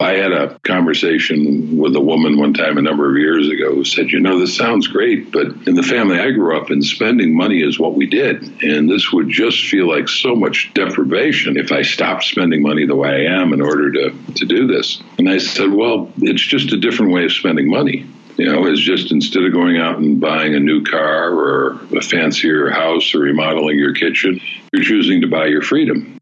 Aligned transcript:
I 0.00 0.12
had 0.12 0.30
a 0.30 0.56
conversation 0.60 1.76
with 1.76 1.96
a 1.96 2.00
woman 2.00 2.38
one 2.38 2.54
time 2.54 2.78
a 2.78 2.82
number 2.82 3.10
of 3.10 3.16
years 3.16 3.48
ago 3.48 3.74
who 3.74 3.84
said, 3.84 4.12
You 4.12 4.20
know, 4.20 4.38
this 4.38 4.56
sounds 4.56 4.86
great, 4.86 5.32
but 5.32 5.46
in 5.66 5.74
the 5.74 5.82
family 5.82 6.20
I 6.20 6.30
grew 6.30 6.56
up 6.56 6.70
in, 6.70 6.82
spending 6.82 7.36
money 7.36 7.62
is 7.62 7.80
what 7.80 7.94
we 7.94 8.06
did. 8.06 8.62
And 8.62 8.88
this 8.88 9.12
would 9.12 9.28
just 9.28 9.66
feel 9.66 9.88
like 9.88 10.08
so 10.08 10.36
much 10.36 10.70
deprivation 10.72 11.56
if 11.56 11.72
I 11.72 11.82
stopped 11.82 12.22
spending 12.22 12.62
money 12.62 12.86
the 12.86 12.94
way 12.94 13.26
I 13.26 13.40
am 13.40 13.52
in 13.52 13.60
order 13.60 13.90
to, 13.90 14.32
to 14.34 14.46
do 14.46 14.68
this. 14.68 15.02
And 15.18 15.28
I 15.28 15.38
said, 15.38 15.72
Well, 15.72 16.12
it's 16.18 16.46
just 16.46 16.72
a 16.72 16.76
different 16.76 17.10
way 17.10 17.24
of 17.24 17.32
spending 17.32 17.68
money. 17.68 18.06
You 18.36 18.52
know, 18.52 18.66
it's 18.66 18.80
just 18.80 19.10
instead 19.10 19.42
of 19.42 19.52
going 19.52 19.78
out 19.78 19.98
and 19.98 20.20
buying 20.20 20.54
a 20.54 20.60
new 20.60 20.84
car 20.84 21.32
or 21.32 21.80
a 21.96 22.02
fancier 22.02 22.70
house 22.70 23.16
or 23.16 23.18
remodeling 23.18 23.76
your 23.76 23.94
kitchen, 23.94 24.40
you're 24.72 24.84
choosing 24.84 25.22
to 25.22 25.26
buy 25.26 25.46
your 25.46 25.62
freedom. 25.62 26.17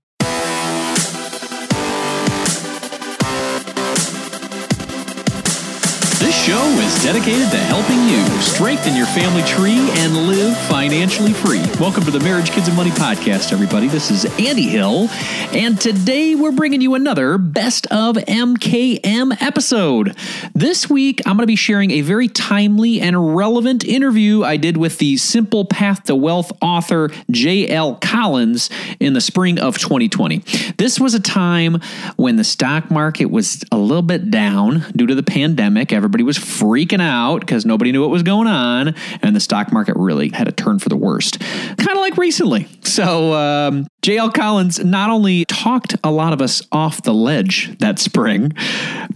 Show 6.46 6.62
is 6.78 7.02
dedicated 7.02 7.50
to 7.50 7.56
helping 7.56 8.08
you 8.08 8.24
strengthen 8.40 8.94
your 8.94 9.06
family 9.06 9.42
tree 9.42 9.90
and 10.00 10.28
live 10.28 10.56
financially 10.68 11.32
free. 11.32 11.60
Welcome 11.80 12.04
to 12.04 12.12
the 12.12 12.20
Marriage, 12.20 12.52
Kids, 12.52 12.68
and 12.68 12.76
Money 12.76 12.90
podcast, 12.90 13.52
everybody. 13.52 13.88
This 13.88 14.12
is 14.12 14.24
Andy 14.38 14.68
Hill, 14.68 15.08
and 15.52 15.80
today 15.80 16.36
we're 16.36 16.52
bringing 16.52 16.80
you 16.80 16.94
another 16.94 17.36
Best 17.36 17.88
of 17.88 18.14
MKM 18.14 19.42
episode. 19.42 20.16
This 20.54 20.88
week, 20.88 21.20
I'm 21.26 21.32
going 21.36 21.42
to 21.42 21.48
be 21.48 21.56
sharing 21.56 21.90
a 21.90 22.02
very 22.02 22.28
timely 22.28 23.00
and 23.00 23.34
relevant 23.34 23.82
interview 23.82 24.44
I 24.44 24.56
did 24.56 24.76
with 24.76 24.98
the 24.98 25.16
Simple 25.16 25.64
Path 25.64 26.04
to 26.04 26.14
Wealth 26.14 26.52
author 26.62 27.10
J.L. 27.28 27.96
Collins 27.96 28.70
in 29.00 29.14
the 29.14 29.20
spring 29.20 29.58
of 29.58 29.78
2020. 29.78 30.44
This 30.78 31.00
was 31.00 31.14
a 31.14 31.20
time 31.20 31.80
when 32.14 32.36
the 32.36 32.44
stock 32.44 32.88
market 32.88 33.26
was 33.26 33.64
a 33.72 33.76
little 33.76 34.02
bit 34.02 34.30
down 34.30 34.84
due 34.94 35.08
to 35.08 35.14
the 35.16 35.24
pandemic. 35.24 35.92
Everybody 36.06 36.22
was 36.22 36.38
freaking 36.38 37.02
out 37.02 37.40
because 37.40 37.66
nobody 37.66 37.90
knew 37.90 38.00
what 38.00 38.10
was 38.10 38.22
going 38.22 38.46
on, 38.46 38.94
and 39.22 39.34
the 39.34 39.40
stock 39.40 39.72
market 39.72 39.96
really 39.96 40.28
had 40.28 40.46
a 40.46 40.52
turn 40.52 40.78
for 40.78 40.88
the 40.88 40.96
worst, 40.96 41.40
kind 41.40 41.90
of 41.90 41.96
like 41.96 42.16
recently. 42.16 42.68
So, 42.82 43.34
um, 43.34 43.88
JL 44.02 44.32
Collins 44.32 44.84
not 44.84 45.10
only 45.10 45.44
talked 45.46 45.96
a 46.04 46.12
lot 46.12 46.32
of 46.32 46.40
us 46.40 46.62
off 46.70 47.02
the 47.02 47.12
ledge 47.12 47.76
that 47.80 47.98
spring, 47.98 48.52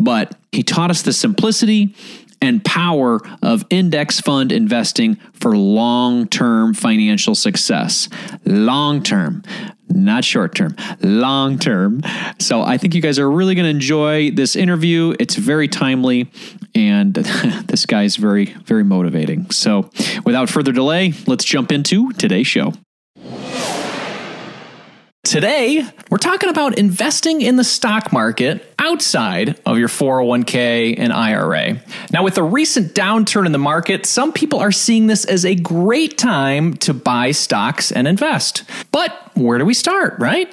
but 0.01 0.37
he 0.51 0.65
taught 0.65 0.91
us 0.91 1.03
the 1.03 1.13
simplicity 1.13 1.95
and 2.43 2.65
power 2.65 3.21
of 3.41 3.65
index 3.71 4.19
fund 4.19 4.51
investing 4.51 5.15
for 5.35 5.57
long 5.57 6.27
term 6.27 6.75
financial 6.75 7.37
success. 7.37 8.09
Long 8.45 9.01
term 9.01 9.45
not 9.91 10.25
short 10.25 10.55
term, 10.55 10.77
long 11.01 11.59
term. 11.59 12.03
So 12.39 12.63
I 12.63 12.79
think 12.79 12.95
you 12.95 13.01
guys 13.01 13.19
are 13.19 13.31
really 13.31 13.55
going 13.55 13.65
to 13.65 13.71
enjoy 13.71 14.31
this 14.31 14.57
interview. 14.57 15.15
It's 15.19 15.37
very 15.37 15.69
timely, 15.69 16.31
and 16.75 17.15
this 17.15 17.87
guy 17.87 18.05
is 18.05 18.17
very, 18.17 18.47
very 18.47 18.85
motivating. 18.85 19.51
So 19.51 19.91
without 20.25 20.49
further 20.49 20.73
delay, 20.73 21.15
let's 21.27 21.45
jump 21.45 21.73
into 21.73 22.13
today's 22.13 22.47
show. 22.47 22.73
Today, 25.23 25.85
we're 26.11 26.19
talking 26.19 26.49
about 26.49 26.79
investing 26.79 27.43
in 27.43 27.57
the 27.57 27.63
stock 27.63 28.11
market 28.11 28.75
outside 28.79 29.61
of 29.67 29.79
your 29.79 29.87
401k 29.87 30.95
and 30.99 31.13
IRA. 31.13 31.81
Now, 32.11 32.25
with 32.25 32.35
the 32.35 32.43
recent 32.43 32.95
downturn 32.95 33.45
in 33.45 33.53
the 33.53 33.59
market, 33.59 34.07
some 34.07 34.33
people 34.33 34.59
are 34.59 34.73
seeing 34.73 35.07
this 35.09 35.27
as 35.27 35.45
a 35.45 35.55
great 35.55 36.17
time 36.17 36.75
to 36.79 36.95
buy 36.95 37.33
stocks 37.33 37.93
and 37.93 38.09
invest. 38.09 38.65
But 38.91 39.30
where 39.41 39.59
do 39.59 39.65
we 39.65 39.75
start, 39.75 40.19
right? 40.19 40.53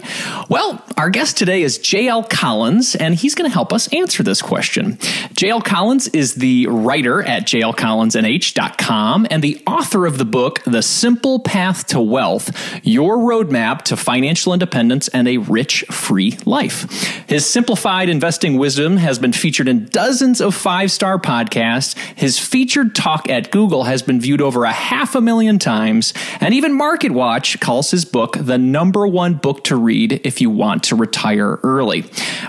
Well, 0.50 0.84
our 0.98 1.10
guest 1.10 1.38
today 1.38 1.62
is 1.62 1.78
JL 1.78 2.30
Collins, 2.30 2.96
and 2.96 3.14
he's 3.14 3.36
going 3.36 3.50
to 3.50 3.54
help 3.54 3.74
us 3.74 3.92
answer 3.94 4.24
this 4.24 4.42
question. 4.42 4.98
JL 5.38 5.64
Collins 5.64 6.08
is 6.10 6.36
the 6.36 6.68
writer 6.68 7.22
at 7.22 7.44
jlcollinsnh.com 7.44 9.28
and 9.30 9.44
the 9.44 9.62
author 9.68 10.06
of 10.06 10.18
the 10.18 10.26
book, 10.26 10.64
The 10.64 10.82
Simple 10.82 11.40
Path 11.40 11.88
to 11.88 12.02
Wealth 12.02 12.52
Your 12.84 13.18
Roadmap 13.18 13.84
to 13.84 13.98
Financial 13.98 14.54
Independence 14.54 15.08
and 15.10 15.28
a 15.28 15.38
Rich, 15.38 15.86
Free 15.92 16.38
Life. 16.46 16.90
His 17.28 17.46
simplified 17.46 18.10
investing 18.10 18.58
wisdom 18.58 18.98
has 18.98 19.20
been 19.20 19.34
featured 19.34 19.68
in 19.68 19.86
dozens 19.86 20.42
of 20.42 20.56
five 20.56 20.92
star 20.92 21.20
podcasts. 21.20 21.98
His 22.16 22.40
featured 22.40 22.96
talk 22.96 23.30
at 23.30 23.52
Google 23.52 23.84
has 23.84 24.02
been 24.02 24.20
viewed 24.20 24.42
over 24.42 24.64
a 24.64 24.72
half 24.72 25.16
a 25.16 25.22
million 25.22 25.60
times, 25.60 26.14
and 26.40 26.54
even 26.54 26.78
MarketWatch 26.78 27.60
calls 27.60 27.92
his 27.92 28.06
book 28.06 28.38
the 28.40 28.58
number 28.78 29.08
one 29.08 29.34
book 29.34 29.64
to 29.64 29.76
read 29.76 30.22
if 30.24 30.40
you 30.40 30.52
want 30.52 30.84
to 30.84 30.96
retire 30.96 31.56
early. 31.64 32.02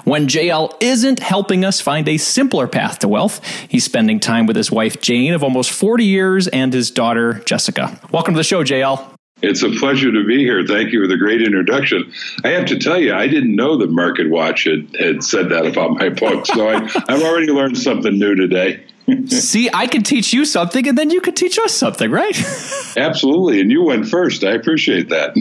When 0.04 0.26
JL 0.26 0.76
isn't 0.78 1.20
helping 1.20 1.64
us 1.64 1.80
find 1.80 2.06
a 2.06 2.18
simpler 2.18 2.66
path 2.66 2.98
to 2.98 3.08
wealth, 3.08 3.42
he's 3.66 3.84
spending 3.84 4.20
time 4.20 4.44
with 4.44 4.54
his 4.54 4.70
wife 4.70 5.00
Jane 5.00 5.32
of 5.32 5.42
almost 5.42 5.70
40 5.70 6.04
years 6.04 6.46
and 6.46 6.70
his 6.70 6.90
daughter 6.90 7.40
Jessica. 7.46 7.98
Welcome 8.12 8.34
to 8.34 8.38
the 8.40 8.44
show, 8.44 8.62
JL. 8.62 9.10
It's 9.40 9.62
a 9.62 9.70
pleasure 9.70 10.12
to 10.12 10.26
be 10.26 10.40
here. 10.44 10.66
Thank 10.66 10.92
you 10.92 11.00
for 11.00 11.06
the 11.06 11.16
great 11.16 11.40
introduction. 11.40 12.12
I 12.44 12.48
have 12.48 12.66
to 12.66 12.78
tell 12.78 13.00
you, 13.00 13.14
I 13.14 13.26
didn't 13.26 13.56
know 13.56 13.78
that 13.78 13.88
Market 13.88 14.28
Watch 14.28 14.64
had, 14.64 14.94
had 15.00 15.24
said 15.24 15.48
that 15.48 15.64
about 15.64 15.92
my 15.92 16.10
book. 16.10 16.44
So 16.44 16.68
I, 16.68 16.74
I've 17.08 17.22
already 17.22 17.46
learned 17.46 17.78
something 17.78 18.18
new 18.18 18.34
today. 18.34 18.84
See, 19.28 19.70
I 19.72 19.86
can 19.86 20.02
teach 20.02 20.32
you 20.32 20.44
something 20.44 20.86
and 20.86 20.98
then 20.98 21.10
you 21.10 21.20
can 21.20 21.34
teach 21.34 21.58
us 21.58 21.72
something, 21.72 22.10
right? 22.10 22.36
Absolutely. 22.96 23.60
And 23.60 23.70
you 23.70 23.82
went 23.82 24.06
first. 24.06 24.44
I 24.44 24.52
appreciate 24.52 25.08
that. 25.08 25.34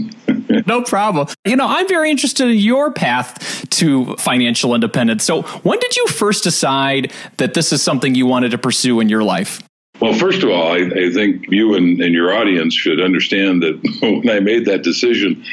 no 0.68 0.84
problem. 0.84 1.28
You 1.46 1.58
know, 1.58 1.68
I'm 1.68 1.88
very 1.88 2.10
interested 2.10 2.48
in 2.48 2.58
your 2.58 2.92
path 2.92 3.70
to 3.72 4.16
financial 4.16 4.74
independence. 4.74 5.24
So, 5.26 5.42
when 5.42 5.80
did 5.80 5.96
you 5.98 6.08
first 6.08 6.44
decide 6.44 7.12
that 7.38 7.54
this 7.54 7.74
is 7.74 7.82
something 7.82 8.16
you 8.16 8.26
wanted 8.26 8.52
to 8.52 8.58
pursue 8.58 9.00
in 9.00 9.10
your 9.10 9.24
life? 9.24 9.62
Well, 10.00 10.14
first 10.14 10.44
of 10.44 10.50
all, 10.50 10.72
I, 10.72 10.78
I 10.78 11.12
think 11.12 11.48
you 11.50 11.74
and, 11.74 12.00
and, 12.00 12.14
your 12.14 12.32
audience 12.32 12.76
should 12.76 13.02
understand 13.02 13.64
that 13.64 13.98
when 14.02 14.30
I 14.30 14.40
made 14.40 14.66
that 14.66 14.84
decision, 14.84 15.44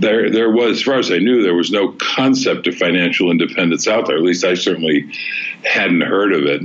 there 0.00 0.30
there 0.30 0.50
was, 0.50 0.78
as 0.78 0.82
far 0.82 0.98
as 0.98 1.12
I 1.12 1.18
knew, 1.18 1.42
there 1.42 1.54
was 1.54 1.70
no 1.70 1.92
concept 1.92 2.66
of 2.66 2.74
financial 2.74 3.30
independence 3.30 3.86
out 3.86 4.06
there. 4.06 4.16
At 4.16 4.22
least 4.22 4.44
I 4.44 4.54
certainly 4.54 5.12
hadn't 5.62 6.00
heard 6.00 6.32
of 6.32 6.42
it. 6.44 6.62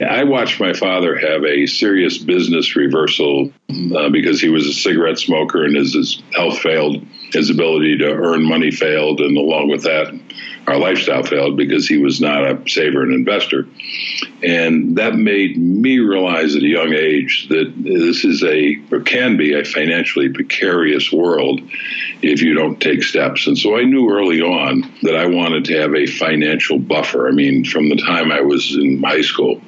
I 0.00 0.24
watched 0.24 0.60
my 0.60 0.72
father 0.72 1.16
have 1.16 1.44
a 1.44 1.66
serious 1.66 2.18
business 2.18 2.76
reversal 2.76 3.52
uh, 3.96 4.08
because 4.10 4.40
he 4.40 4.48
was 4.48 4.66
a 4.66 4.72
cigarette 4.72 5.18
smoker 5.18 5.64
and 5.64 5.76
his, 5.76 5.94
his 5.94 6.22
health 6.34 6.58
failed, 6.58 7.04
his 7.32 7.50
ability 7.50 7.98
to 7.98 8.12
earn 8.12 8.44
money 8.44 8.70
failed, 8.70 9.20
and 9.20 9.36
along 9.36 9.68
with 9.68 9.82
that, 9.82 10.18
our 10.66 10.78
lifestyle 10.78 11.22
failed 11.22 11.56
because 11.56 11.88
he 11.88 11.98
was 11.98 12.20
not 12.20 12.44
a 12.44 12.62
saver 12.68 13.02
and 13.02 13.12
investor. 13.12 13.66
And 14.42 14.96
that 14.96 15.16
made 15.16 15.58
me 15.58 15.98
realize 15.98 16.54
at 16.54 16.62
a 16.62 16.66
young 16.66 16.92
age 16.92 17.48
that 17.48 17.72
this 17.76 18.24
is 18.24 18.42
a, 18.44 18.80
or 18.92 19.00
can 19.00 19.36
be, 19.36 19.54
a 19.54 19.64
financially 19.64 20.28
precarious 20.28 21.12
world 21.12 21.60
if 22.22 22.42
you 22.42 22.54
don't 22.54 22.80
take 22.80 23.02
steps. 23.02 23.46
And 23.46 23.58
so 23.58 23.76
I 23.76 23.84
knew 23.84 24.10
early 24.10 24.40
on 24.40 24.82
that 25.02 25.16
I 25.16 25.26
wanted 25.26 25.64
to 25.66 25.80
have 25.80 25.94
a 25.94 26.06
financial 26.06 26.78
buffer. 26.78 27.28
I 27.28 27.32
mean, 27.32 27.64
from 27.64 27.88
the 27.88 27.96
time 27.96 28.30
I 28.30 28.40
was 28.40 28.74
in 28.74 29.02
high 29.02 29.22
school, 29.22 29.60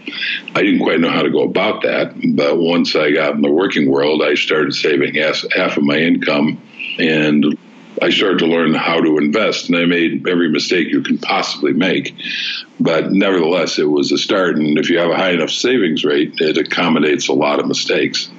I 0.55 0.63
didn't 0.63 0.81
quite 0.81 1.01
know 1.01 1.11
how 1.11 1.23
to 1.23 1.31
go 1.31 1.43
about 1.43 1.83
that. 1.83 2.15
But 2.35 2.59
once 2.59 2.95
I 2.95 3.11
got 3.11 3.35
in 3.35 3.43
the 3.43 3.51
working 3.51 3.91
world, 3.91 4.23
I 4.23 4.35
started 4.35 4.75
saving 4.75 5.15
half, 5.15 5.77
of 5.77 5.83
my 5.83 5.97
income 5.97 6.61
and 6.99 7.59
I 8.01 8.11
started 8.11 8.39
to 8.39 8.47
learn 8.47 8.75
how 8.75 9.01
to 9.01 9.19
invest, 9.19 9.69
and 9.69 9.77
I 9.77 9.85
made 9.85 10.27
every 10.27 10.49
mistake 10.49 10.89
you 10.89 11.03
can 11.03 11.19
possibly 11.19 11.73
make. 11.73 12.15
But 12.81 13.13
nevertheless, 13.13 13.79
it 13.79 13.89
was 13.89 14.13
a 14.13 14.19
start. 14.19 14.57
And 14.57 14.79
if 14.79 14.89
you 14.89 14.99
have 14.99 15.11
a 15.11 15.17
high 15.17 15.33
enough 15.33 15.51
savings 15.51 16.05
rate, 16.05 16.41
it 16.41 16.57
accommodates 16.57 17.29
a 17.29 17.33
lot 17.33 17.61
of 17.61 17.67
mistakes. 17.67 18.31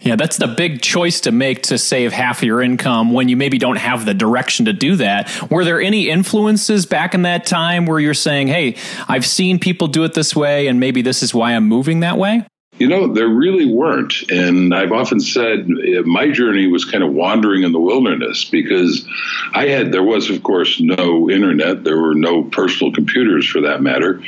Yeah, 0.00 0.16
that's 0.16 0.38
the 0.38 0.48
big 0.48 0.82
choice 0.82 1.20
to 1.20 1.32
make 1.32 1.62
to 1.64 1.78
save 1.78 2.12
half 2.12 2.42
your 2.42 2.60
income 2.60 3.12
when 3.12 3.28
you 3.28 3.36
maybe 3.36 3.58
don't 3.58 3.76
have 3.76 4.04
the 4.04 4.12
direction 4.12 4.66
to 4.66 4.72
do 4.72 4.96
that. 4.96 5.50
Were 5.50 5.64
there 5.64 5.80
any 5.80 6.10
influences 6.10 6.84
back 6.84 7.14
in 7.14 7.22
that 7.22 7.46
time 7.46 7.86
where 7.86 8.00
you're 8.00 8.12
saying, 8.12 8.48
hey, 8.48 8.76
I've 9.08 9.24
seen 9.24 9.60
people 9.60 9.86
do 9.86 10.02
it 10.04 10.14
this 10.14 10.34
way, 10.34 10.66
and 10.66 10.80
maybe 10.80 11.00
this 11.00 11.22
is 11.22 11.32
why 11.32 11.52
I'm 11.52 11.68
moving 11.68 12.00
that 12.00 12.18
way? 12.18 12.44
You 12.76 12.88
know, 12.88 13.14
there 13.14 13.28
really 13.28 13.72
weren't. 13.72 14.28
And 14.30 14.74
I've 14.74 14.90
often 14.90 15.20
said 15.20 15.60
uh, 15.60 16.02
my 16.02 16.32
journey 16.32 16.66
was 16.66 16.84
kind 16.84 17.04
of 17.04 17.12
wandering 17.12 17.62
in 17.62 17.70
the 17.70 17.78
wilderness 17.78 18.44
because 18.44 19.06
I 19.52 19.68
had, 19.68 19.92
there 19.92 20.02
was, 20.02 20.28
of 20.28 20.42
course, 20.42 20.80
no 20.80 21.30
internet. 21.30 21.84
There 21.84 22.00
were 22.00 22.16
no 22.16 22.42
personal 22.42 22.92
computers 22.92 23.46
for 23.46 23.60
that 23.60 23.80
matter. 23.80 24.20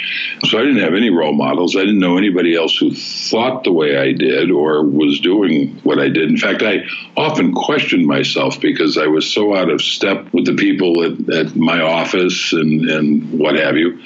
So 0.44 0.58
I 0.58 0.62
didn't 0.62 0.82
have 0.82 0.94
any 0.94 1.10
role 1.10 1.32
models. 1.32 1.74
I 1.74 1.80
didn't 1.80 1.98
know 1.98 2.18
anybody 2.18 2.54
else 2.54 2.76
who 2.76 2.94
thought 2.94 3.64
the 3.64 3.72
way 3.72 3.96
I 3.96 4.12
did 4.12 4.52
or 4.52 4.84
was 4.84 5.18
doing 5.18 5.80
what 5.82 5.98
I 5.98 6.08
did. 6.08 6.30
In 6.30 6.36
fact, 6.36 6.62
I 6.62 6.86
often 7.16 7.52
questioned 7.52 8.06
myself 8.06 8.60
because 8.60 8.96
I 8.96 9.08
was 9.08 9.28
so 9.28 9.56
out 9.56 9.70
of 9.70 9.82
step 9.82 10.32
with 10.32 10.46
the 10.46 10.54
people 10.54 11.02
at, 11.02 11.28
at 11.34 11.56
my 11.56 11.80
office 11.80 12.52
and, 12.52 12.88
and 12.88 13.40
what 13.40 13.56
have 13.56 13.76
you. 13.76 14.00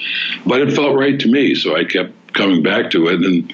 But 0.47 0.61
it 0.61 0.73
felt 0.73 0.97
right 0.97 1.19
to 1.19 1.29
me. 1.29 1.53
So 1.53 1.75
I 1.75 1.83
kept 1.83 2.13
coming 2.33 2.63
back 2.63 2.91
to 2.91 3.07
it. 3.07 3.23
And 3.23 3.53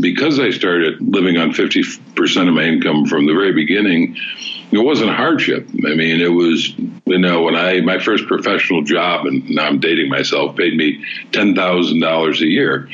because 0.00 0.38
I 0.38 0.50
started 0.50 1.00
living 1.00 1.36
on 1.36 1.52
50% 1.52 2.48
of 2.48 2.54
my 2.54 2.64
income 2.64 3.06
from 3.06 3.26
the 3.26 3.32
very 3.32 3.52
beginning, 3.52 4.16
it 4.70 4.78
wasn't 4.78 5.10
a 5.10 5.14
hardship. 5.14 5.66
I 5.68 5.94
mean, 5.94 6.20
it 6.20 6.28
was, 6.28 6.68
you 7.06 7.18
know, 7.18 7.42
when 7.42 7.56
I, 7.56 7.80
my 7.80 7.98
first 7.98 8.26
professional 8.26 8.82
job, 8.82 9.26
and 9.26 9.48
now 9.50 9.66
I'm 9.66 9.80
dating 9.80 10.10
myself, 10.10 10.56
paid 10.56 10.76
me 10.76 11.04
$10,000 11.32 12.40
a 12.40 12.46
year. 12.46 12.88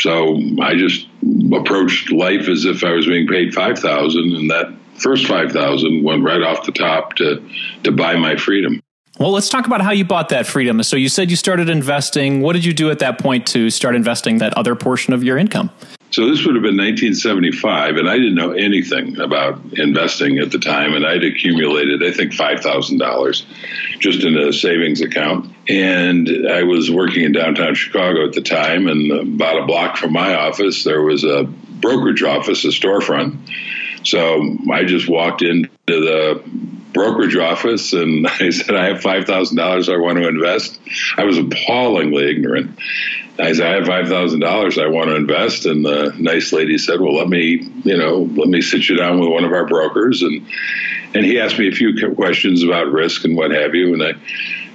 So 0.00 0.40
I 0.60 0.74
just 0.74 1.06
approached 1.54 2.10
life 2.10 2.48
as 2.48 2.64
if 2.64 2.82
I 2.82 2.92
was 2.92 3.06
being 3.06 3.28
paid 3.28 3.54
5000 3.54 4.34
and 4.34 4.50
that 4.50 4.74
first 4.94 5.26
5000 5.26 6.02
went 6.02 6.24
right 6.24 6.42
off 6.42 6.66
the 6.66 6.72
top 6.72 7.14
to, 7.16 7.48
to 7.84 7.92
buy 7.92 8.16
my 8.16 8.36
freedom. 8.36 8.82
Well, 9.18 9.30
let's 9.30 9.48
talk 9.48 9.66
about 9.66 9.82
how 9.82 9.92
you 9.92 10.04
bought 10.04 10.30
that 10.30 10.46
freedom. 10.46 10.82
So 10.82 10.96
you 10.96 11.08
said 11.08 11.30
you 11.30 11.36
started 11.36 11.68
investing. 11.68 12.40
What 12.40 12.54
did 12.54 12.64
you 12.64 12.72
do 12.72 12.90
at 12.90 12.98
that 13.00 13.18
point 13.18 13.46
to 13.48 13.70
start 13.70 13.94
investing 13.94 14.38
that 14.38 14.54
other 14.54 14.74
portion 14.74 15.12
of 15.12 15.22
your 15.22 15.36
income? 15.36 15.70
So 16.12 16.28
this 16.28 16.44
would 16.44 16.54
have 16.54 16.62
been 16.62 16.76
1975, 16.76 17.96
and 17.96 18.08
I 18.08 18.16
didn't 18.16 18.34
know 18.34 18.52
anything 18.52 19.18
about 19.18 19.58
investing 19.72 20.38
at 20.38 20.50
the 20.50 20.58
time, 20.58 20.92
and 20.92 21.06
I'd 21.06 21.24
accumulated, 21.24 22.02
I 22.02 22.12
think, 22.12 22.34
five 22.34 22.60
thousand 22.60 22.98
dollars 22.98 23.46
just 23.98 24.22
in 24.22 24.36
a 24.36 24.52
savings 24.52 25.00
account. 25.00 25.50
And 25.70 26.28
I 26.50 26.64
was 26.64 26.90
working 26.90 27.24
in 27.24 27.32
downtown 27.32 27.74
Chicago 27.74 28.26
at 28.26 28.34
the 28.34 28.42
time, 28.42 28.88
and 28.88 29.10
about 29.10 29.62
a 29.62 29.64
block 29.64 29.96
from 29.96 30.12
my 30.12 30.34
office, 30.34 30.84
there 30.84 31.00
was 31.00 31.24
a 31.24 31.44
brokerage 31.44 32.22
office, 32.22 32.62
a 32.64 32.68
storefront. 32.68 33.38
So 34.04 34.56
I 34.70 34.84
just 34.84 35.08
walked 35.08 35.40
into 35.40 35.70
the 35.86 36.42
brokerage 36.92 37.36
office 37.36 37.92
and 37.92 38.26
I 38.40 38.50
said, 38.50 38.74
I 38.74 38.86
have 38.86 38.98
$5,000 38.98 39.92
I 39.92 39.96
want 39.98 40.18
to 40.18 40.28
invest. 40.28 40.78
I 41.16 41.24
was 41.24 41.38
appallingly 41.38 42.30
ignorant. 42.30 42.78
I 43.38 43.52
said, 43.54 43.66
I 43.66 43.74
have 43.76 43.84
$5,000 43.84 44.82
I 44.82 44.86
want 44.88 45.08
to 45.08 45.16
invest. 45.16 45.66
And 45.66 45.84
the 45.84 46.14
nice 46.18 46.52
lady 46.52 46.78
said, 46.78 47.00
well, 47.00 47.16
let 47.16 47.28
me, 47.28 47.62
you 47.84 47.96
know, 47.96 48.28
let 48.34 48.48
me 48.48 48.60
sit 48.60 48.88
you 48.88 48.96
down 48.96 49.18
with 49.18 49.30
one 49.30 49.44
of 49.44 49.52
our 49.52 49.66
brokers. 49.66 50.22
And, 50.22 50.46
and 51.14 51.24
he 51.24 51.40
asked 51.40 51.58
me 51.58 51.68
a 51.68 51.72
few 51.72 51.94
questions 52.14 52.62
about 52.62 52.92
risk 52.92 53.24
and 53.24 53.36
what 53.36 53.50
have 53.50 53.74
you. 53.74 53.94
And 53.94 54.02
I, 54.02 54.12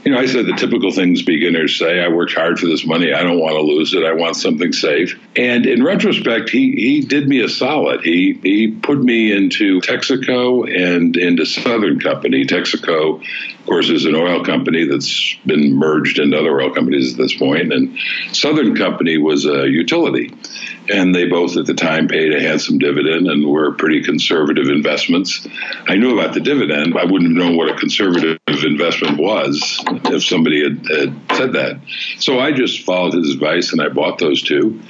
you 0.04 0.12
know, 0.12 0.20
I 0.20 0.26
said 0.26 0.46
the 0.46 0.54
typical 0.54 0.92
things 0.92 1.22
beginners 1.24 1.78
say. 1.78 2.00
I 2.00 2.08
worked 2.08 2.34
hard 2.34 2.60
for 2.60 2.68
this 2.68 2.86
money. 2.86 3.14
I 3.14 3.24
don't 3.24 3.40
want 3.40 3.56
to 3.56 3.62
lose 3.62 3.94
it. 3.94 4.04
I 4.04 4.14
want 4.14 4.36
something 4.36 4.72
safe. 4.72 5.20
And 5.36 5.66
in 5.66 5.84
retrospect, 5.84 6.50
he 6.50 6.72
he 6.72 7.02
did 7.02 7.28
me 7.28 7.42
a 7.42 7.50
solid. 7.50 8.02
He 8.02 8.40
he 8.42 8.72
put 8.72 9.00
me 9.00 9.32
into 9.32 9.82
Texaco 9.82 10.68
and 10.74 11.18
into 11.18 11.46
Southern 11.46 12.00
Company. 12.00 12.46
Texaco, 12.46 13.22
of 13.22 13.66
course, 13.66 13.90
is 13.90 14.06
an 14.06 14.16
oil 14.16 14.44
company 14.44 14.86
that's 14.86 15.36
been 15.46 15.74
merged 15.76 16.20
into 16.20 16.38
other 16.38 16.62
oil 16.62 16.74
companies 16.74 17.14
at 17.14 17.18
this 17.18 17.36
point, 17.36 17.74
and 17.74 17.98
Southern 18.32 18.76
Company 18.76 19.18
was 19.18 19.46
a 19.46 19.68
utility 19.68 20.32
and 20.89 21.13
they 21.13 21.28
both 21.28 21.57
at 21.57 21.66
the 21.66 21.74
time 21.74 22.07
paid 22.07 22.34
a 22.34 22.42
handsome 22.42 22.80
dividend 22.80 23.28
and 23.28 23.45
were 23.45 23.74
pretty 23.74 24.04
conservative 24.04 24.68
investments. 24.68 25.48
I 25.88 25.95
knew 25.95 26.18
about 26.19 26.34
the 26.34 26.39
dividend. 26.39 26.98
I 26.98 27.06
wouldn't 27.06 27.31
have 27.31 27.48
known 27.48 27.57
what 27.57 27.69
a 27.69 27.75
conservative 27.75 28.38
investment 28.48 29.18
was 29.18 29.84
if 30.06 30.24
somebody 30.24 30.63
had, 30.63 30.86
had 30.88 31.38
said 31.38 31.54
that. 31.54 31.80
So 32.19 32.39
I 32.39 32.51
just 32.51 32.84
followed 32.84 33.13
his 33.13 33.34
advice 33.34 33.72
and 33.72 33.81
I 33.81 33.89
bought 33.89 34.19
those 34.19 34.42
two. 34.42 34.81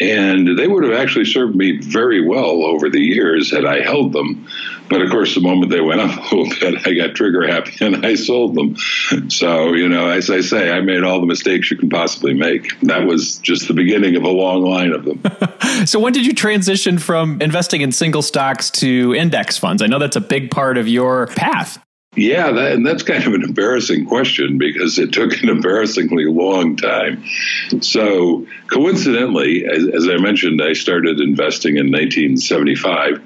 And 0.00 0.58
they 0.58 0.66
would 0.66 0.84
have 0.84 0.94
actually 0.94 1.24
served 1.24 1.56
me 1.56 1.78
very 1.78 2.26
well 2.26 2.64
over 2.64 2.90
the 2.90 3.00
years 3.00 3.50
had 3.50 3.64
I 3.64 3.80
held 3.80 4.12
them. 4.12 4.46
But 4.88 5.02
of 5.02 5.10
course, 5.10 5.34
the 5.34 5.40
moment 5.40 5.70
they 5.70 5.80
went 5.80 6.00
up 6.02 6.18
a 6.18 6.34
little 6.34 6.54
bit, 6.60 6.86
I 6.86 6.94
got 6.94 7.14
trigger 7.14 7.46
happy 7.46 7.84
and 7.84 8.06
I 8.06 8.14
sold 8.14 8.54
them. 8.54 8.76
So, 9.30 9.72
you 9.72 9.88
know, 9.88 10.08
as 10.08 10.30
I 10.30 10.40
say, 10.40 10.70
I 10.70 10.80
made 10.80 11.02
all 11.02 11.20
the 11.20 11.26
mistakes 11.26 11.70
you 11.70 11.76
can 11.76 11.90
possibly 11.90 12.34
make. 12.34 12.78
That 12.80 13.06
was 13.06 13.38
just 13.38 13.68
the 13.68 13.74
beginning 13.74 14.16
of 14.16 14.22
a 14.22 14.30
long 14.30 14.62
line 14.62 14.92
of 14.92 15.04
them. 15.04 15.22
so, 15.86 15.98
when 15.98 16.12
did 16.12 16.26
you 16.26 16.34
transition 16.34 16.98
from 16.98 17.40
investing 17.40 17.80
in 17.80 17.92
single 17.92 18.22
stocks 18.22 18.70
to 18.72 19.14
index 19.14 19.58
funds? 19.58 19.82
I 19.82 19.86
know 19.86 19.98
that's 19.98 20.16
a 20.16 20.20
big 20.20 20.50
part 20.50 20.78
of 20.78 20.88
your 20.88 21.28
path. 21.28 21.78
Yeah, 22.16 22.50
that, 22.50 22.72
and 22.72 22.86
that's 22.86 23.02
kind 23.02 23.22
of 23.26 23.34
an 23.34 23.42
embarrassing 23.42 24.06
question 24.06 24.56
because 24.56 24.98
it 24.98 25.12
took 25.12 25.42
an 25.42 25.50
embarrassingly 25.50 26.24
long 26.24 26.76
time. 26.76 27.24
So, 27.82 28.46
coincidentally, 28.68 29.66
as, 29.66 29.86
as, 29.86 30.08
I 30.08 30.16
mentioned, 30.16 30.62
I 30.62 30.72
started 30.72 31.20
investing 31.20 31.76
in 31.76 31.92
1975, 31.92 33.22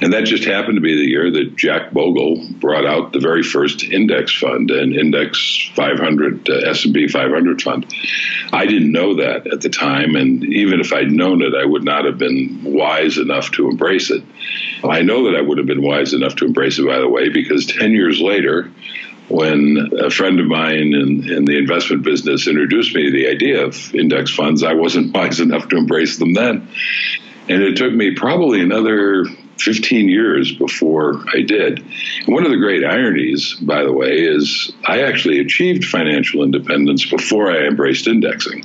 and 0.00 0.12
that 0.12 0.26
just 0.26 0.44
happened 0.44 0.76
to 0.76 0.80
be 0.80 0.94
the 0.94 1.10
year 1.10 1.28
that 1.28 1.56
Jack 1.56 1.90
Bogle 1.90 2.46
brought 2.60 2.86
out 2.86 3.12
the 3.12 3.18
very 3.18 3.42
first 3.42 3.82
index 3.82 4.32
fund, 4.32 4.70
an 4.70 4.94
Index 4.94 5.68
500 5.74 6.48
uh, 6.48 6.70
S&P 6.70 7.08
500 7.08 7.60
fund. 7.60 7.92
I 8.52 8.66
didn't 8.66 8.92
know 8.92 9.16
that 9.16 9.48
at 9.52 9.60
the 9.60 9.70
time, 9.70 10.14
and 10.14 10.44
even 10.44 10.78
if 10.78 10.92
I'd 10.92 11.10
known 11.10 11.42
it, 11.42 11.54
I 11.60 11.64
would 11.64 11.84
not 11.84 12.04
have 12.04 12.18
been 12.18 12.60
wise 12.62 13.18
enough 13.18 13.50
to 13.52 13.68
embrace 13.68 14.12
it. 14.12 14.22
I 14.84 15.02
know 15.02 15.24
that 15.24 15.36
I 15.36 15.42
would 15.42 15.58
have 15.58 15.66
been 15.66 15.82
wise 15.82 16.14
enough 16.14 16.36
to 16.36 16.46
embrace 16.46 16.78
it, 16.78 16.86
by 16.86 16.98
the 16.98 17.08
way, 17.08 17.28
because 17.28 17.66
10 17.66 17.92
years 17.92 18.19
later, 18.20 18.70
when 19.28 19.90
a 19.98 20.10
friend 20.10 20.40
of 20.40 20.46
mine 20.46 20.92
in, 20.92 21.30
in 21.30 21.44
the 21.44 21.56
investment 21.56 22.02
business 22.02 22.48
introduced 22.48 22.94
me 22.94 23.04
to 23.04 23.10
the 23.12 23.28
idea 23.28 23.64
of 23.64 23.94
index 23.94 24.34
funds, 24.34 24.62
I 24.62 24.74
wasn't 24.74 25.14
wise 25.14 25.40
enough 25.40 25.68
to 25.68 25.76
embrace 25.76 26.18
them 26.18 26.34
then. 26.34 26.68
And 27.48 27.62
it 27.62 27.76
took 27.76 27.92
me 27.92 28.14
probably 28.14 28.60
another 28.60 29.24
15 29.58 30.08
years 30.08 30.52
before 30.52 31.22
I 31.32 31.42
did. 31.42 31.78
And 31.78 32.34
one 32.34 32.44
of 32.44 32.50
the 32.50 32.56
great 32.56 32.84
ironies, 32.84 33.54
by 33.54 33.82
the 33.82 33.92
way, 33.92 34.20
is 34.20 34.72
I 34.84 35.02
actually 35.02 35.40
achieved 35.40 35.84
financial 35.84 36.42
independence 36.42 37.08
before 37.08 37.50
I 37.50 37.66
embraced 37.66 38.06
indexing 38.06 38.64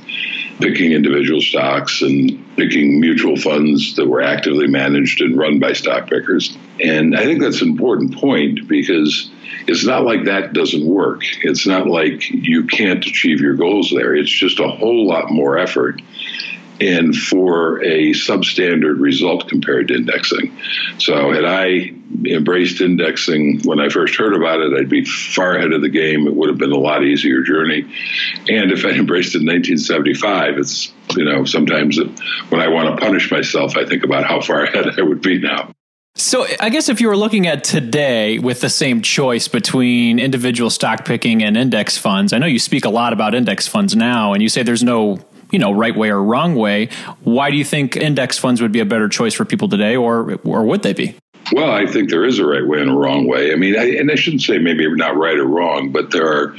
picking 0.58 0.92
individual 0.92 1.40
stocks 1.40 2.02
and 2.02 2.42
picking 2.56 3.00
mutual 3.00 3.36
funds 3.36 3.96
that 3.96 4.06
were 4.06 4.22
actively 4.22 4.66
managed 4.66 5.20
and 5.20 5.36
run 5.36 5.58
by 5.58 5.72
stock 5.72 6.08
pickers. 6.08 6.56
And 6.82 7.16
I 7.16 7.24
think 7.24 7.40
that's 7.40 7.62
an 7.62 7.68
important 7.68 8.14
point 8.14 8.66
because 8.68 9.30
it's 9.66 9.84
not 9.84 10.04
like 10.04 10.24
that 10.24 10.52
doesn't 10.52 10.84
work. 10.84 11.22
It's 11.42 11.66
not 11.66 11.86
like 11.86 12.30
you 12.30 12.64
can't 12.64 13.04
achieve 13.04 13.40
your 13.40 13.54
goals 13.54 13.90
there. 13.90 14.14
It's 14.14 14.30
just 14.30 14.60
a 14.60 14.68
whole 14.68 15.06
lot 15.06 15.30
more 15.30 15.58
effort 15.58 16.00
and 16.80 17.16
for 17.16 17.82
a 17.82 18.10
substandard 18.10 19.00
result 19.00 19.48
compared 19.48 19.88
to 19.88 19.94
indexing. 19.94 20.56
So, 20.98 21.32
had 21.32 21.44
I 21.44 21.92
embraced 22.26 22.80
indexing 22.80 23.60
when 23.64 23.80
I 23.80 23.88
first 23.88 24.14
heard 24.14 24.34
about 24.34 24.60
it, 24.60 24.78
I'd 24.78 24.88
be 24.88 25.04
far 25.04 25.56
ahead 25.56 25.72
of 25.72 25.82
the 25.82 25.88
game. 25.88 26.26
It 26.26 26.34
would 26.34 26.48
have 26.48 26.58
been 26.58 26.72
a 26.72 26.78
lot 26.78 27.02
easier 27.02 27.42
journey. 27.42 27.82
And 28.48 28.72
if 28.72 28.84
I 28.84 28.90
embraced 28.90 29.34
it 29.34 29.40
in 29.40 29.46
1975, 29.46 30.58
it's, 30.58 30.92
you 31.16 31.24
know, 31.24 31.44
sometimes 31.44 31.98
when 32.48 32.60
I 32.60 32.68
want 32.68 32.98
to 32.98 33.04
punish 33.04 33.30
myself, 33.30 33.76
I 33.76 33.84
think 33.86 34.04
about 34.04 34.24
how 34.24 34.40
far 34.40 34.64
ahead 34.64 34.98
I 34.98 35.02
would 35.02 35.20
be 35.20 35.38
now. 35.38 35.72
So, 36.18 36.46
I 36.60 36.70
guess 36.70 36.88
if 36.88 37.02
you 37.02 37.08
were 37.08 37.16
looking 37.16 37.46
at 37.46 37.62
today 37.62 38.38
with 38.38 38.62
the 38.62 38.70
same 38.70 39.02
choice 39.02 39.48
between 39.48 40.18
individual 40.18 40.70
stock 40.70 41.04
picking 41.04 41.42
and 41.42 41.58
index 41.58 41.98
funds, 41.98 42.32
I 42.32 42.38
know 42.38 42.46
you 42.46 42.58
speak 42.58 42.86
a 42.86 42.90
lot 42.90 43.12
about 43.12 43.34
index 43.34 43.66
funds 43.66 43.94
now, 43.94 44.32
and 44.32 44.42
you 44.42 44.48
say 44.48 44.62
there's 44.62 44.82
no 44.82 45.18
you 45.50 45.58
know 45.58 45.72
right 45.72 45.96
way 45.96 46.10
or 46.10 46.22
wrong 46.22 46.54
way. 46.54 46.88
Why 47.22 47.50
do 47.50 47.56
you 47.56 47.64
think 47.64 47.96
index 47.96 48.38
funds 48.38 48.60
would 48.60 48.72
be 48.72 48.80
a 48.80 48.84
better 48.84 49.08
choice 49.08 49.34
for 49.34 49.44
people 49.44 49.68
today, 49.68 49.96
or 49.96 50.38
or 50.44 50.64
would 50.64 50.82
they 50.82 50.92
be? 50.92 51.16
Well, 51.52 51.70
I 51.70 51.86
think 51.86 52.10
there 52.10 52.24
is 52.24 52.38
a 52.38 52.46
right 52.46 52.66
way 52.66 52.80
and 52.80 52.90
a 52.90 52.94
wrong 52.94 53.28
way. 53.28 53.52
I 53.52 53.56
mean, 53.56 53.78
I, 53.78 53.96
and 53.96 54.10
I 54.10 54.16
shouldn't 54.16 54.42
say 54.42 54.58
maybe 54.58 54.92
not 54.96 55.16
right 55.16 55.38
or 55.38 55.46
wrong, 55.46 55.92
but 55.92 56.10
there 56.10 56.26
are 56.26 56.56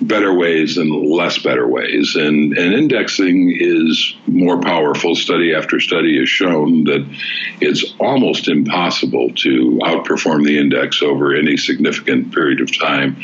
better 0.00 0.32
ways 0.32 0.78
and 0.78 0.90
less 0.90 1.38
better 1.38 1.66
ways. 1.66 2.14
And, 2.14 2.56
and 2.56 2.74
indexing 2.74 3.56
is 3.58 4.14
more 4.26 4.60
powerful. 4.60 5.16
Study 5.16 5.54
after 5.54 5.80
study 5.80 6.18
has 6.20 6.28
shown 6.28 6.84
that 6.84 7.04
it's 7.60 7.94
almost 7.98 8.48
impossible 8.48 9.30
to 9.36 9.80
outperform 9.82 10.44
the 10.44 10.58
index 10.58 11.02
over 11.02 11.34
any 11.34 11.56
significant 11.56 12.32
period 12.32 12.60
of 12.60 12.76
time. 12.78 13.16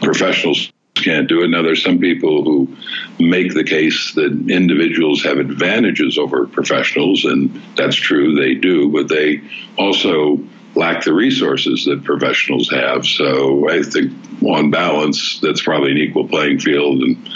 Professionals 0.00 0.72
can't 0.94 1.28
do 1.28 1.42
it. 1.42 1.48
Now, 1.48 1.62
there's 1.62 1.82
some 1.82 1.98
people 1.98 2.44
who 2.44 2.76
make 3.18 3.52
the 3.52 3.64
case 3.64 4.14
that 4.14 4.32
individuals 4.48 5.22
have 5.24 5.38
advantages 5.38 6.18
over 6.18 6.46
professionals, 6.46 7.24
and 7.24 7.62
that's 7.76 7.96
true, 7.96 8.34
they 8.34 8.54
do, 8.54 8.88
but 8.88 9.08
they 9.08 9.42
also 9.76 10.40
lack 10.74 11.04
the 11.04 11.12
resources 11.12 11.84
that 11.84 12.04
professionals 12.04 12.70
have. 12.70 13.06
So 13.06 13.68
I 13.70 13.82
think, 13.82 14.12
on 14.42 14.70
balance, 14.70 15.40
that's 15.40 15.62
probably 15.62 15.92
an 15.92 15.98
equal 15.98 16.28
playing 16.28 16.60
field. 16.60 17.02
And 17.02 17.30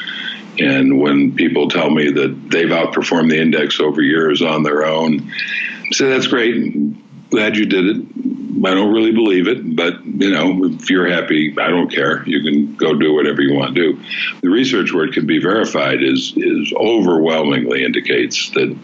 and 0.61 1.01
when 1.01 1.37
people 1.37 1.69
tell 1.69 1.89
me 1.89 2.11
that 2.11 2.51
they've 2.51 2.69
outperformed 2.69 3.31
the 3.31 3.41
index 3.41 3.79
over 3.79 4.03
years 4.03 4.43
on 4.43 4.65
their 4.65 4.85
own, 4.85 5.33
So 5.93 6.09
that's 6.09 6.27
great. 6.27 6.75
Glad 7.31 7.57
you 7.57 7.67
did 7.67 7.87
it. 7.87 8.07
I 8.65 8.75
don't 8.75 8.93
really 8.93 9.13
believe 9.13 9.47
it, 9.47 9.77
but 9.77 10.05
you 10.05 10.31
know, 10.31 10.65
if 10.65 10.91
you're 10.91 11.09
happy, 11.09 11.55
I 11.59 11.69
don't 11.69 11.93
care. 11.93 12.25
You 12.27 12.43
can 12.43 12.75
go 12.75 12.95
do 12.95 13.15
whatever 13.15 13.41
you 13.41 13.55
want 13.55 13.75
to 13.75 13.93
do. 13.93 14.03
The 14.41 14.49
research 14.49 14.93
where 14.93 15.05
it 15.05 15.13
can 15.13 15.27
be 15.27 15.39
verified 15.39 16.03
is 16.03 16.33
is 16.37 16.73
overwhelmingly 16.73 17.85
indicates 17.85 18.51
that 18.51 18.77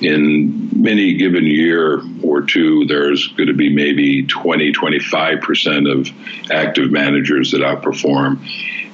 in 0.00 0.86
any 0.86 1.14
given 1.14 1.44
year 1.44 2.02
or 2.22 2.42
two, 2.42 2.86
there's 2.86 3.28
going 3.28 3.48
to 3.48 3.54
be 3.54 3.72
maybe 3.72 4.26
20, 4.26 4.72
25 4.72 5.40
percent 5.40 5.86
of 5.86 6.08
active 6.50 6.90
managers 6.90 7.52
that 7.52 7.60
outperform. 7.60 8.40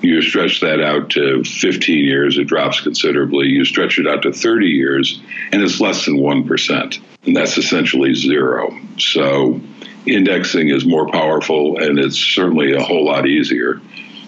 You 0.01 0.23
stretch 0.23 0.61
that 0.61 0.81
out 0.81 1.11
to 1.11 1.43
15 1.43 2.05
years, 2.05 2.39
it 2.39 2.45
drops 2.45 2.81
considerably. 2.81 3.49
You 3.49 3.65
stretch 3.65 3.99
it 3.99 4.07
out 4.07 4.23
to 4.23 4.33
30 4.33 4.67
years, 4.67 5.21
and 5.53 5.63
it's 5.63 5.81
less 5.81 6.05
than 6.05 6.19
1%. 6.19 7.01
And 7.27 7.37
that's 7.37 7.59
essentially 7.59 8.15
zero. 8.15 8.79
So 8.99 9.61
indexing 10.07 10.69
is 10.69 10.87
more 10.87 11.09
powerful 11.09 11.79
and 11.79 11.99
it's 11.99 12.17
certainly 12.17 12.75
a 12.75 12.83
whole 12.83 13.05
lot 13.05 13.27
easier. 13.27 13.81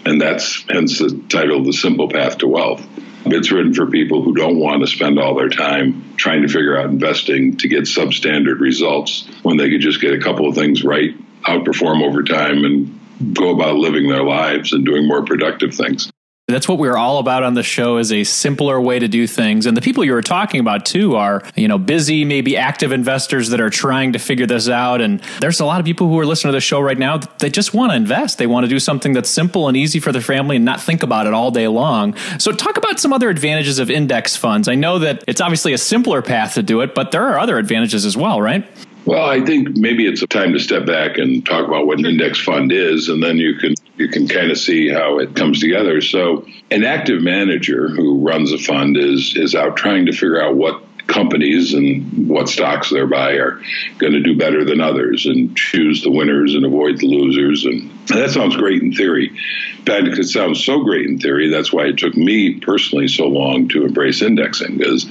And 0.05 0.21
that's 0.21 0.65
hence 0.69 0.99
the 0.99 1.23
title, 1.29 1.65
The 1.65 1.73
Simple 1.73 2.09
Path 2.09 2.39
to 2.39 2.49
Wealth. 2.49 2.87
It's 3.27 3.53
written 3.53 3.75
for 3.75 3.87
people 3.87 4.23
who 4.23 4.35
don't 4.35 4.59
want 4.59 4.81
to 4.81 4.87
spend 4.87 5.19
all 5.19 5.35
their 5.35 5.51
time 5.51 6.15
trying 6.17 6.43
to 6.43 6.49
figure 6.49 6.77
out 6.77 6.87
investing 6.87 7.59
to 7.59 7.69
get 7.69 7.83
substandard 7.83 8.61
results 8.61 9.29
when 9.43 9.59
they 9.59 9.71
could 9.71 9.83
just 9.83 10.01
get 10.01 10.15
a 10.15 10.21
couple 10.21 10.49
of 10.49 10.55
things 10.55 10.83
right, 10.83 11.15
outperform 11.43 12.03
over 12.03 12.23
time, 12.23 12.65
and 12.65 13.00
go 13.33 13.55
about 13.55 13.77
living 13.77 14.09
their 14.09 14.23
lives 14.23 14.73
and 14.73 14.85
doing 14.85 15.07
more 15.07 15.25
productive 15.25 15.75
things. 15.75 16.11
That's 16.51 16.69
what 16.69 16.79
we're 16.79 16.97
all 16.97 17.19
about 17.19 17.43
on 17.43 17.55
the 17.55 17.63
show 17.63 17.99
is 17.99 18.11
a 18.11 18.25
simpler 18.25 18.81
way 18.81 18.99
to 18.99 19.09
do 19.09 19.27
things. 19.27 19.67
And 19.67 19.77
the 19.77 19.81
people 19.81 20.05
you 20.05 20.13
were 20.13 20.23
talking 20.23 20.61
about 20.61 20.85
too 20.85 21.15
are, 21.15 21.43
you 21.55 21.69
know, 21.69 21.79
busy, 21.79 22.25
maybe 22.25 22.57
active 22.57 22.93
investors 22.93 23.51
that 23.51 23.61
are 23.61 23.71
trying 23.71 24.15
to 24.15 24.19
figure 24.19 24.47
this 24.47 24.69
out. 24.69 25.01
And 25.01 25.21
there's 25.41 25.61
a 25.61 25.65
lot 25.65 25.81
of 25.81 25.87
people 25.87 26.09
who 26.09 26.19
are 26.19 26.27
listening 26.27 26.51
to 26.51 26.57
the 26.57 26.61
show 26.61 26.81
right 26.81 26.99
now 26.99 27.19
that 27.19 27.51
just 27.53 27.73
want 27.73 27.93
to 27.93 27.97
invest. 27.97 28.39
They 28.39 28.47
want 28.47 28.65
to 28.65 28.69
do 28.69 28.81
something 28.81 29.13
that's 29.13 29.31
simple 29.31 29.69
and 29.69 29.77
easy 29.77 30.01
for 30.01 30.13
their 30.13 30.23
family 30.23 30.57
and 30.57 30.65
not 30.65 30.81
think 30.81 31.03
about 31.03 31.27
it 31.27 31.35
all 31.35 31.51
day 31.51 31.69
long. 31.69 32.17
So 32.39 32.53
talk 32.53 32.77
about 32.77 32.99
some 32.99 33.13
other 33.13 33.29
advantages 33.29 33.79
of 33.79 33.91
index 33.91 34.37
funds. 34.37 34.67
I 34.67 34.75
know 34.75 34.99
that 34.99 35.23
it's 35.29 35.41
obviously 35.41 35.73
a 35.73 35.79
simpler 35.79 36.21
path 36.21 36.55
to 36.55 36.63
do 36.63 36.81
it, 36.81 36.95
but 36.95 37.13
there 37.13 37.29
are 37.29 37.39
other 37.39 37.59
advantages 37.59 38.05
as 38.05 38.17
well, 38.17 38.43
right? 38.43 38.67
Well, 39.11 39.29
I 39.29 39.41
think 39.41 39.77
maybe 39.77 40.07
it's 40.07 40.23
a 40.23 40.27
time 40.29 40.53
to 40.53 40.61
step 40.61 40.87
back 40.87 41.19
and 41.19 41.45
talk 41.45 41.67
about 41.67 41.85
what 41.85 41.99
an 41.99 42.07
index 42.07 42.39
fund 42.39 42.71
is, 42.71 43.09
and 43.09 43.21
then 43.21 43.39
you 43.39 43.57
can 43.57 43.75
you 43.97 44.07
can 44.07 44.29
kind 44.29 44.53
of 44.53 44.57
see 44.57 44.89
how 44.89 45.19
it 45.19 45.35
comes 45.35 45.59
together. 45.59 46.01
So, 46.01 46.47
an 46.71 46.85
active 46.85 47.21
manager 47.21 47.89
who 47.89 48.21
runs 48.25 48.53
a 48.53 48.59
fund 48.59 48.97
is 48.97 49.35
is 49.35 49.57
out 49.57 49.77
trying 49.77 50.07
to 50.07 50.13
figure 50.13 50.41
out 50.41 50.55
what 50.55 50.81
companies 51.11 51.75
and 51.75 52.29
what 52.29 52.49
stocks 52.49 52.91
they're 52.91 53.07
buy 53.07 53.33
are 53.33 53.61
going 53.99 54.13
to 54.13 54.21
do 54.21 54.37
better 54.37 54.65
than 54.65 54.81
others 54.81 55.27
and 55.27 55.57
choose 55.57 56.03
the 56.03 56.11
winners 56.11 56.55
and 56.55 56.65
avoid 56.65 56.99
the 56.99 57.07
losers. 57.07 57.65
And, 57.65 57.91
that 58.09 58.31
sounds 58.31 58.57
great 58.57 58.83
in 58.83 58.93
theory. 58.93 59.29
In 59.29 59.85
fact, 59.85 60.19
it 60.19 60.29
sounds 60.29 60.65
so 60.65 60.83
great 60.83 61.07
in 61.07 61.21
theory. 61.21 61.49
That's 61.49 61.73
why 61.73 61.85
it 61.87 61.99
took 61.99 62.17
me 62.17 62.59
personally 62.59 63.07
so 63.07 63.27
long 63.27 63.69
to 63.69 63.85
embrace 63.85 64.21
indexing 64.21 64.79
because 64.79 65.09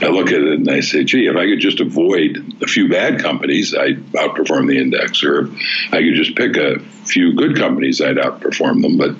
I 0.00 0.06
look 0.06 0.28
at 0.28 0.40
it 0.40 0.54
and 0.54 0.68
I 0.68 0.80
say, 0.80 1.04
gee, 1.04 1.26
if 1.26 1.36
I 1.36 1.46
could 1.46 1.60
just 1.60 1.78
avoid 1.78 2.56
a 2.60 2.66
few 2.66 2.88
bad 2.88 3.20
companies, 3.20 3.74
I'd 3.74 4.04
outperform 4.12 4.66
the 4.66 4.78
index. 4.78 5.22
Or 5.22 5.46
if 5.46 5.94
I 5.94 6.02
could 6.02 6.14
just 6.14 6.34
pick 6.34 6.56
a 6.56 6.80
few 6.80 7.34
good 7.34 7.56
companies, 7.56 8.00
I'd 8.00 8.16
outperform 8.16 8.82
them. 8.82 8.96
But 8.98 9.14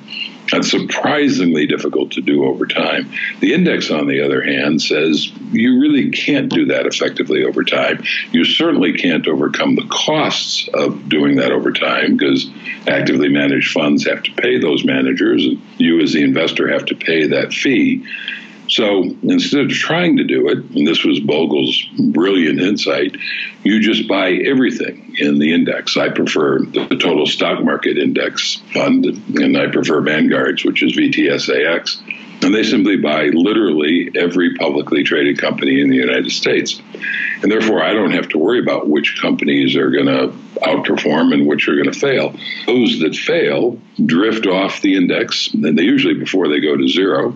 that's 0.50 0.70
surprisingly 0.70 1.66
difficult 1.66 2.12
to 2.12 2.20
do 2.20 2.44
over 2.44 2.66
time. 2.66 3.10
The 3.40 3.54
index, 3.54 3.90
on 3.90 4.06
the 4.06 4.24
other 4.24 4.42
hand, 4.42 4.82
says 4.82 5.30
you 5.52 5.80
really 5.80 6.10
can't 6.10 6.48
do 6.48 6.66
that 6.66 6.86
effectively 6.86 7.44
over 7.44 7.64
time. 7.64 8.02
You 8.32 8.44
certainly 8.44 8.94
can't 8.94 9.26
overcome 9.26 9.76
the 9.76 9.86
costs 9.88 10.68
of 10.72 11.08
doing 11.08 11.36
that 11.36 11.52
over 11.52 11.72
time 11.72 12.16
because 12.16 12.50
actively 12.86 13.28
managed 13.28 13.72
funds 13.72 14.06
have 14.06 14.22
to 14.24 14.32
pay 14.32 14.58
those 14.58 14.84
managers, 14.84 15.44
and 15.44 15.60
you, 15.78 16.00
as 16.00 16.12
the 16.12 16.22
investor, 16.22 16.68
have 16.68 16.86
to 16.86 16.94
pay 16.94 17.28
that 17.28 17.52
fee. 17.52 18.04
So 18.70 19.02
instead 19.24 19.62
of 19.62 19.70
trying 19.70 20.16
to 20.18 20.24
do 20.24 20.48
it, 20.48 20.58
and 20.58 20.86
this 20.86 21.04
was 21.04 21.18
Bogle's 21.18 21.82
brilliant 21.98 22.60
insight, 22.60 23.16
you 23.64 23.80
just 23.80 24.08
buy 24.08 24.30
everything 24.32 25.16
in 25.18 25.40
the 25.40 25.52
index. 25.52 25.96
I 25.96 26.08
prefer 26.08 26.60
the 26.60 26.96
total 27.00 27.26
stock 27.26 27.64
market 27.64 27.98
index 27.98 28.62
fund, 28.72 29.06
and 29.06 29.56
I 29.56 29.70
prefer 29.70 30.00
Vanguard's, 30.00 30.64
which 30.64 30.84
is 30.84 30.96
VTSAX. 30.96 32.00
And 32.42 32.54
they 32.54 32.62
simply 32.62 32.96
buy 32.96 33.24
literally 33.26 34.10
every 34.14 34.54
publicly 34.54 35.02
traded 35.02 35.38
company 35.38 35.80
in 35.80 35.90
the 35.90 35.96
United 35.96 36.30
States. 36.30 36.80
And 37.42 37.50
therefore, 37.50 37.82
I 37.82 37.92
don't 37.92 38.12
have 38.12 38.28
to 38.30 38.38
worry 38.38 38.60
about 38.60 38.88
which 38.88 39.20
companies 39.20 39.76
are 39.76 39.90
going 39.90 40.06
to 40.06 40.28
outperform 40.60 41.34
and 41.34 41.46
which 41.46 41.68
are 41.68 41.74
going 41.74 41.90
to 41.90 41.98
fail. 41.98 42.34
Those 42.66 43.00
that 43.00 43.14
fail 43.14 43.78
drift 44.04 44.46
off 44.46 44.80
the 44.80 44.96
index, 44.96 45.52
and 45.52 45.78
they 45.78 45.82
usually 45.82 46.14
before 46.14 46.48
they 46.48 46.60
go 46.60 46.76
to 46.76 46.88
zero. 46.88 47.34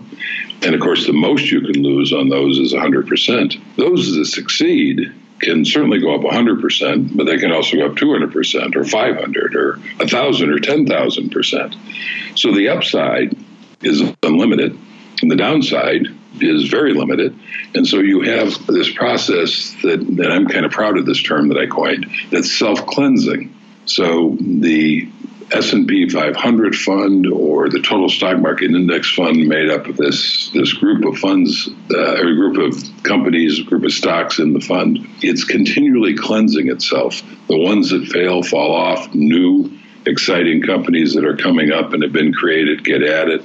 And 0.62 0.74
of 0.74 0.80
course, 0.80 1.06
the 1.06 1.12
most 1.12 1.50
you 1.50 1.60
can 1.60 1.82
lose 1.82 2.12
on 2.12 2.28
those 2.28 2.58
is 2.58 2.72
100%. 2.72 3.60
Those 3.76 4.14
that 4.14 4.24
succeed 4.26 5.12
can 5.40 5.64
certainly 5.64 6.00
go 6.00 6.14
up 6.14 6.22
100%, 6.22 7.16
but 7.16 7.26
they 7.26 7.38
can 7.38 7.52
also 7.52 7.76
go 7.76 7.86
up 7.86 7.96
200% 7.96 8.76
or 8.76 8.84
500 8.84 9.56
or 9.56 9.76
1,000 9.96 10.50
or 10.50 10.58
10,000%. 10.58 12.38
So 12.38 12.52
the 12.52 12.68
upside 12.68 13.36
is 13.82 14.02
unlimited, 14.22 14.78
the 15.22 15.36
downside 15.36 16.08
is 16.40 16.68
very 16.68 16.94
limited. 16.94 17.38
And 17.74 17.86
so 17.86 17.98
you 17.98 18.22
have 18.22 18.66
this 18.66 18.92
process 18.92 19.74
that, 19.82 20.00
and 20.00 20.20
I'm 20.20 20.46
kind 20.48 20.64
of 20.64 20.72
proud 20.72 20.98
of 20.98 21.06
this 21.06 21.22
term 21.22 21.48
that 21.48 21.58
I 21.58 21.66
coined, 21.66 22.10
that's 22.30 22.52
self 22.52 22.86
cleansing. 22.86 23.54
So 23.86 24.36
the 24.40 25.08
S&P 25.52 26.08
500 26.08 26.74
fund 26.74 27.26
or 27.26 27.68
the 27.68 27.80
total 27.80 28.08
stock 28.08 28.38
market 28.38 28.70
index 28.70 29.12
fund 29.14 29.46
made 29.46 29.70
up 29.70 29.86
of 29.86 29.96
this 29.96 30.50
this 30.50 30.72
group 30.72 31.04
of 31.04 31.18
funds 31.18 31.68
uh, 31.90 32.14
a 32.14 32.22
group 32.22 32.56
of 32.56 33.02
companies 33.02 33.62
group 33.62 33.84
of 33.84 33.92
stocks 33.92 34.38
in 34.38 34.52
the 34.54 34.60
fund 34.60 35.06
it's 35.20 35.44
continually 35.44 36.16
cleansing 36.16 36.70
itself 36.70 37.22
the 37.48 37.58
ones 37.58 37.90
that 37.90 38.06
fail 38.06 38.42
fall 38.42 38.74
off 38.74 39.14
new 39.14 39.70
exciting 40.06 40.62
companies 40.62 41.14
that 41.14 41.24
are 41.24 41.36
coming 41.36 41.70
up 41.70 41.92
and 41.92 42.02
have 42.02 42.12
been 42.12 42.32
created 42.32 42.82
get 42.82 43.02
it 43.02 43.42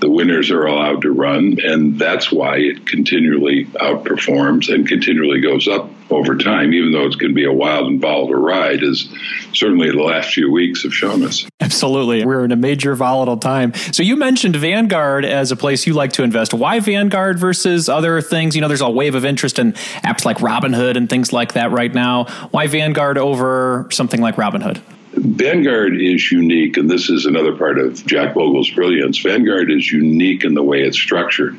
the 0.00 0.10
winners 0.10 0.50
are 0.50 0.66
allowed 0.66 1.02
to 1.02 1.10
run, 1.10 1.58
and 1.62 1.98
that's 1.98 2.30
why 2.30 2.56
it 2.56 2.86
continually 2.86 3.64
outperforms 3.66 4.72
and 4.72 4.86
continually 4.86 5.40
goes 5.40 5.66
up 5.66 5.90
over 6.10 6.36
time, 6.36 6.72
even 6.72 6.92
though 6.92 7.04
it's 7.04 7.16
going 7.16 7.30
to 7.30 7.34
be 7.34 7.44
a 7.44 7.52
wild 7.52 7.88
and 7.88 8.00
volatile 8.00 8.40
ride, 8.40 8.82
as 8.82 9.08
certainly 9.52 9.90
the 9.90 10.02
last 10.02 10.32
few 10.32 10.50
weeks 10.50 10.82
have 10.84 10.94
shown 10.94 11.22
us. 11.22 11.46
Absolutely. 11.60 12.24
We're 12.24 12.44
in 12.44 12.52
a 12.52 12.56
major 12.56 12.94
volatile 12.94 13.36
time. 13.36 13.74
So 13.92 14.02
you 14.02 14.16
mentioned 14.16 14.56
Vanguard 14.56 15.24
as 15.24 15.52
a 15.52 15.56
place 15.56 15.86
you 15.86 15.94
like 15.94 16.12
to 16.14 16.22
invest. 16.22 16.54
Why 16.54 16.80
Vanguard 16.80 17.38
versus 17.38 17.88
other 17.88 18.22
things? 18.22 18.54
You 18.54 18.62
know, 18.62 18.68
there's 18.68 18.80
a 18.80 18.88
wave 18.88 19.14
of 19.14 19.24
interest 19.24 19.58
in 19.58 19.72
apps 20.04 20.24
like 20.24 20.38
Robinhood 20.38 20.96
and 20.96 21.10
things 21.10 21.32
like 21.32 21.54
that 21.54 21.72
right 21.72 21.92
now. 21.92 22.24
Why 22.52 22.68
Vanguard 22.68 23.18
over 23.18 23.88
something 23.90 24.20
like 24.20 24.36
Robinhood? 24.36 24.80
Vanguard 25.20 26.00
is 26.00 26.30
unique, 26.30 26.76
and 26.76 26.88
this 26.88 27.10
is 27.10 27.26
another 27.26 27.56
part 27.56 27.78
of 27.78 28.04
Jack 28.06 28.34
Bogle's 28.34 28.70
brilliance. 28.70 29.18
Vanguard 29.18 29.70
is 29.70 29.90
unique 29.90 30.44
in 30.44 30.54
the 30.54 30.62
way 30.62 30.82
it's 30.82 30.98
structured. 30.98 31.58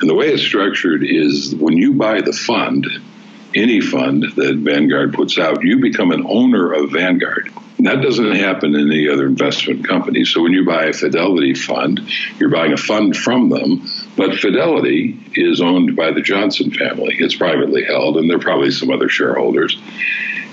And 0.00 0.10
the 0.10 0.14
way 0.14 0.28
it's 0.28 0.42
structured 0.42 1.02
is 1.04 1.54
when 1.54 1.76
you 1.76 1.94
buy 1.94 2.20
the 2.20 2.32
fund, 2.32 2.86
any 3.54 3.80
fund 3.80 4.24
that 4.36 4.56
Vanguard 4.56 5.14
puts 5.14 5.38
out, 5.38 5.62
you 5.62 5.80
become 5.80 6.12
an 6.12 6.26
owner 6.28 6.72
of 6.72 6.92
Vanguard. 6.92 7.50
That 7.78 8.02
doesn't 8.02 8.36
happen 8.36 8.74
in 8.74 8.90
any 8.90 9.08
other 9.08 9.26
investment 9.26 9.86
company. 9.86 10.24
So 10.24 10.42
when 10.42 10.52
you 10.52 10.64
buy 10.64 10.86
a 10.86 10.92
Fidelity 10.92 11.54
fund, 11.54 12.00
you're 12.38 12.50
buying 12.50 12.72
a 12.72 12.78
fund 12.78 13.16
from 13.16 13.48
them, 13.48 13.86
but 14.16 14.38
Fidelity 14.38 15.18
is 15.34 15.60
owned 15.60 15.94
by 15.96 16.12
the 16.12 16.22
Johnson 16.22 16.70
family. 16.70 17.16
It's 17.18 17.36
privately 17.36 17.84
held, 17.84 18.16
and 18.16 18.30
there 18.30 18.38
are 18.38 18.40
probably 18.40 18.70
some 18.70 18.90
other 18.90 19.08
shareholders. 19.08 19.78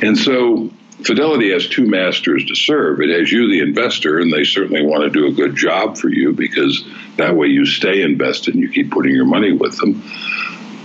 And 0.01 0.17
so 0.17 0.69
Fidelity 1.03 1.51
has 1.51 1.67
two 1.67 1.85
masters 1.85 2.45
to 2.45 2.55
serve. 2.55 3.01
It 3.01 3.09
has 3.09 3.31
you, 3.31 3.49
the 3.49 3.59
investor, 3.59 4.19
and 4.19 4.31
they 4.31 4.45
certainly 4.45 4.85
want 4.85 5.03
to 5.03 5.09
do 5.09 5.27
a 5.27 5.31
good 5.31 5.55
job 5.55 5.97
for 5.97 6.09
you 6.09 6.31
because 6.33 6.85
that 7.17 7.35
way 7.35 7.47
you 7.47 7.65
stay 7.65 8.01
invested 8.01 8.53
and 8.53 8.63
you 8.63 8.69
keep 8.69 8.91
putting 8.91 9.13
your 9.13 9.25
money 9.25 9.51
with 9.51 9.77
them. 9.77 10.01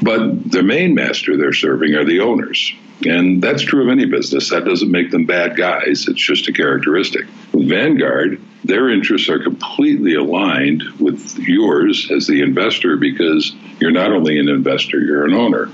But 0.02 0.50
the 0.50 0.62
main 0.62 0.94
master 0.94 1.36
they're 1.36 1.52
serving 1.52 1.94
are 1.94 2.04
the 2.04 2.20
owners. 2.20 2.74
And 3.06 3.40
that's 3.40 3.62
true 3.62 3.84
of 3.84 3.88
any 3.90 4.06
business. 4.06 4.50
That 4.50 4.64
doesn't 4.64 4.90
make 4.90 5.12
them 5.12 5.24
bad 5.24 5.56
guys, 5.56 6.08
it's 6.08 6.20
just 6.20 6.48
a 6.48 6.52
characteristic. 6.52 7.26
With 7.52 7.68
Vanguard, 7.68 8.40
their 8.64 8.90
interests 8.90 9.28
are 9.28 9.42
completely 9.42 10.14
aligned 10.14 10.82
with 10.98 11.38
yours 11.38 12.10
as 12.10 12.26
the 12.26 12.42
investor 12.42 12.96
because 12.96 13.54
you're 13.78 13.92
not 13.92 14.10
only 14.10 14.40
an 14.40 14.48
investor, 14.48 14.98
you're 14.98 15.24
an 15.24 15.34
owner. 15.34 15.70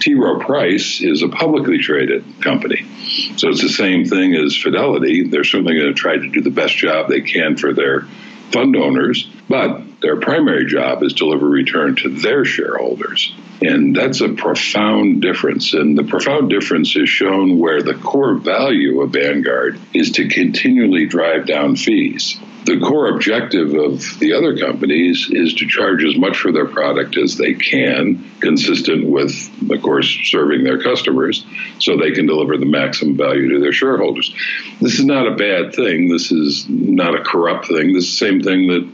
T. 0.00 0.14
Rowe 0.14 0.38
Price 0.38 1.00
is 1.02 1.22
a 1.22 1.28
publicly 1.28 1.78
traded 1.78 2.24
company. 2.42 2.86
So 3.36 3.48
it's 3.48 3.62
the 3.62 3.68
same 3.68 4.06
thing 4.06 4.34
as 4.34 4.56
Fidelity. 4.56 5.28
They're 5.28 5.44
certainly 5.44 5.74
going 5.74 5.94
to 5.94 5.94
try 5.94 6.16
to 6.16 6.28
do 6.28 6.40
the 6.40 6.50
best 6.50 6.76
job 6.76 7.08
they 7.08 7.20
can 7.20 7.56
for 7.56 7.72
their 7.72 8.06
fund 8.50 8.76
owners, 8.76 9.30
But 9.48 10.00
their 10.00 10.16
primary 10.16 10.66
job 10.66 11.02
is 11.02 11.12
deliver 11.12 11.46
return 11.46 11.96
to 11.96 12.08
their 12.08 12.44
shareholders. 12.44 13.34
And 13.60 13.94
that's 13.94 14.20
a 14.20 14.30
profound 14.30 15.22
difference. 15.22 15.74
And 15.74 15.96
the 15.96 16.04
profound 16.04 16.50
difference 16.50 16.96
is 16.96 17.08
shown 17.08 17.58
where 17.58 17.82
the 17.82 17.94
core 17.94 18.34
value 18.34 19.02
of 19.02 19.12
Vanguard 19.12 19.78
is 19.92 20.12
to 20.12 20.28
continually 20.28 21.06
drive 21.06 21.46
down 21.46 21.76
fees 21.76 22.40
the 22.64 22.78
core 22.78 23.08
objective 23.08 23.72
of 23.74 24.18
the 24.18 24.34
other 24.34 24.56
companies 24.56 25.28
is 25.30 25.54
to 25.54 25.66
charge 25.66 26.04
as 26.04 26.16
much 26.16 26.38
for 26.38 26.52
their 26.52 26.66
product 26.66 27.16
as 27.16 27.36
they 27.36 27.54
can, 27.54 28.30
consistent 28.40 29.08
with, 29.08 29.32
of 29.70 29.82
course, 29.82 30.06
serving 30.24 30.64
their 30.64 30.80
customers 30.80 31.44
so 31.78 31.96
they 31.96 32.12
can 32.12 32.26
deliver 32.26 32.58
the 32.58 32.66
maximum 32.66 33.16
value 33.16 33.48
to 33.54 33.60
their 33.60 33.72
shareholders. 33.72 34.34
This 34.80 34.98
is 34.98 35.04
not 35.04 35.26
a 35.26 35.36
bad 35.36 35.74
thing. 35.74 36.08
This 36.08 36.30
is 36.32 36.68
not 36.68 37.18
a 37.18 37.24
corrupt 37.24 37.66
thing. 37.66 37.94
This 37.94 38.04
is 38.04 38.18
the 38.18 38.26
same 38.26 38.42
thing 38.42 38.66
that 38.68 38.92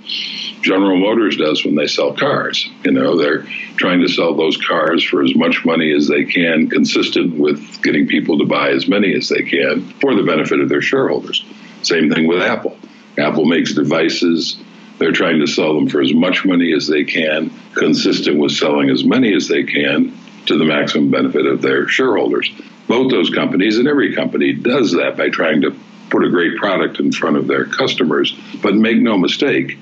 General 0.62 0.96
Motors 0.96 1.36
does 1.36 1.64
when 1.64 1.74
they 1.74 1.88
sell 1.88 2.14
cars. 2.14 2.68
You 2.84 2.92
know, 2.92 3.18
they're 3.18 3.42
trying 3.76 4.00
to 4.02 4.08
sell 4.08 4.34
those 4.34 4.56
cars 4.56 5.02
for 5.02 5.24
as 5.24 5.34
much 5.34 5.64
money 5.64 5.92
as 5.92 6.06
they 6.06 6.24
can, 6.24 6.70
consistent 6.70 7.36
with 7.36 7.82
getting 7.82 8.06
people 8.06 8.38
to 8.38 8.46
buy 8.46 8.70
as 8.70 8.86
many 8.86 9.12
as 9.14 9.28
they 9.28 9.42
can 9.42 9.88
for 10.00 10.14
the 10.14 10.22
benefit 10.22 10.60
of 10.60 10.68
their 10.68 10.82
shareholders. 10.82 11.44
Same 11.82 12.10
thing 12.10 12.26
with 12.26 12.42
Apple 12.42 12.76
Apple 13.18 13.44
makes 13.44 13.74
devices. 13.74 14.56
They're 14.98 15.12
trying 15.12 15.40
to 15.40 15.46
sell 15.46 15.74
them 15.74 15.88
for 15.88 16.00
as 16.00 16.12
much 16.12 16.44
money 16.44 16.72
as 16.72 16.86
they 16.86 17.04
can, 17.04 17.50
consistent 17.74 18.38
with 18.38 18.52
selling 18.52 18.90
as 18.90 19.04
many 19.04 19.34
as 19.34 19.48
they 19.48 19.64
can 19.64 20.16
to 20.46 20.58
the 20.58 20.64
maximum 20.64 21.10
benefit 21.10 21.46
of 21.46 21.60
their 21.60 21.88
shareholders. 21.88 22.50
Both 22.88 23.10
those 23.10 23.30
companies 23.30 23.78
and 23.78 23.88
every 23.88 24.14
company 24.14 24.52
does 24.52 24.92
that 24.92 25.16
by 25.16 25.28
trying 25.28 25.62
to 25.62 25.76
put 26.08 26.24
a 26.24 26.30
great 26.30 26.56
product 26.56 27.00
in 27.00 27.12
front 27.12 27.36
of 27.36 27.46
their 27.46 27.64
customers. 27.64 28.38
But 28.62 28.74
make 28.74 28.98
no 28.98 29.18
mistake, 29.18 29.78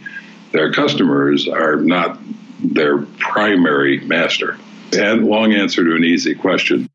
their 0.53 0.73
customers 0.73 1.47
are 1.49 1.77
not 1.77 2.19
their 2.61 2.99
primary 2.99 4.01
master. 4.01 4.59
And 4.93 5.27
long 5.27 5.53
answer 5.53 5.85
to 5.85 5.97
an 5.97 6.05
easy 6.05 6.35
question. 6.35 6.89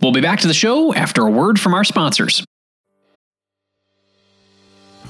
We'll 0.00 0.12
be 0.12 0.20
back 0.20 0.40
to 0.40 0.48
the 0.48 0.54
show 0.54 0.92
after 0.94 1.22
a 1.22 1.30
word 1.30 1.60
from 1.60 1.74
our 1.74 1.84
sponsors. 1.84 2.44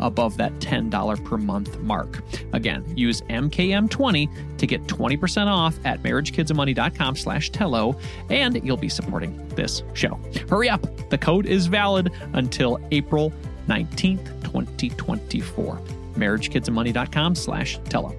above 0.00 0.36
that 0.38 0.52
$10 0.54 1.24
per 1.24 1.36
month 1.36 1.78
mark. 1.80 2.22
Again, 2.52 2.84
use 2.96 3.20
MKM20 3.22 4.58
to 4.58 4.66
get 4.66 4.82
20% 4.86 5.46
off 5.46 5.78
at 5.84 6.02
marriagekidsandmoney.com 6.02 7.16
slash 7.16 7.50
Tello, 7.50 7.98
and 8.28 8.62
you'll 8.64 8.76
be 8.76 8.88
supporting 8.88 9.48
this 9.50 9.82
show. 9.94 10.18
Hurry 10.48 10.68
up. 10.68 10.86
The 11.10 11.18
code 11.18 11.46
is 11.46 11.66
valid 11.66 12.12
until 12.34 12.78
April 12.90 13.32
19th, 13.68 14.42
2024. 14.42 15.80
marriagekidsandmoney.com 16.16 17.34
slash 17.34 17.78
Tello. 17.84 18.14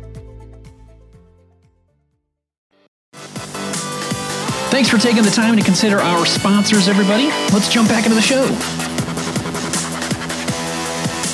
Thanks 4.72 4.90
for 4.90 4.98
taking 4.98 5.24
the 5.24 5.30
time 5.32 5.58
to 5.58 5.64
consider 5.64 6.00
our 6.00 6.26
sponsors, 6.26 6.88
everybody. 6.88 7.26
Let's 7.54 7.72
jump 7.72 7.90
back 7.90 8.06
into 8.06 8.16
the 8.16 8.22
show. 8.22 8.81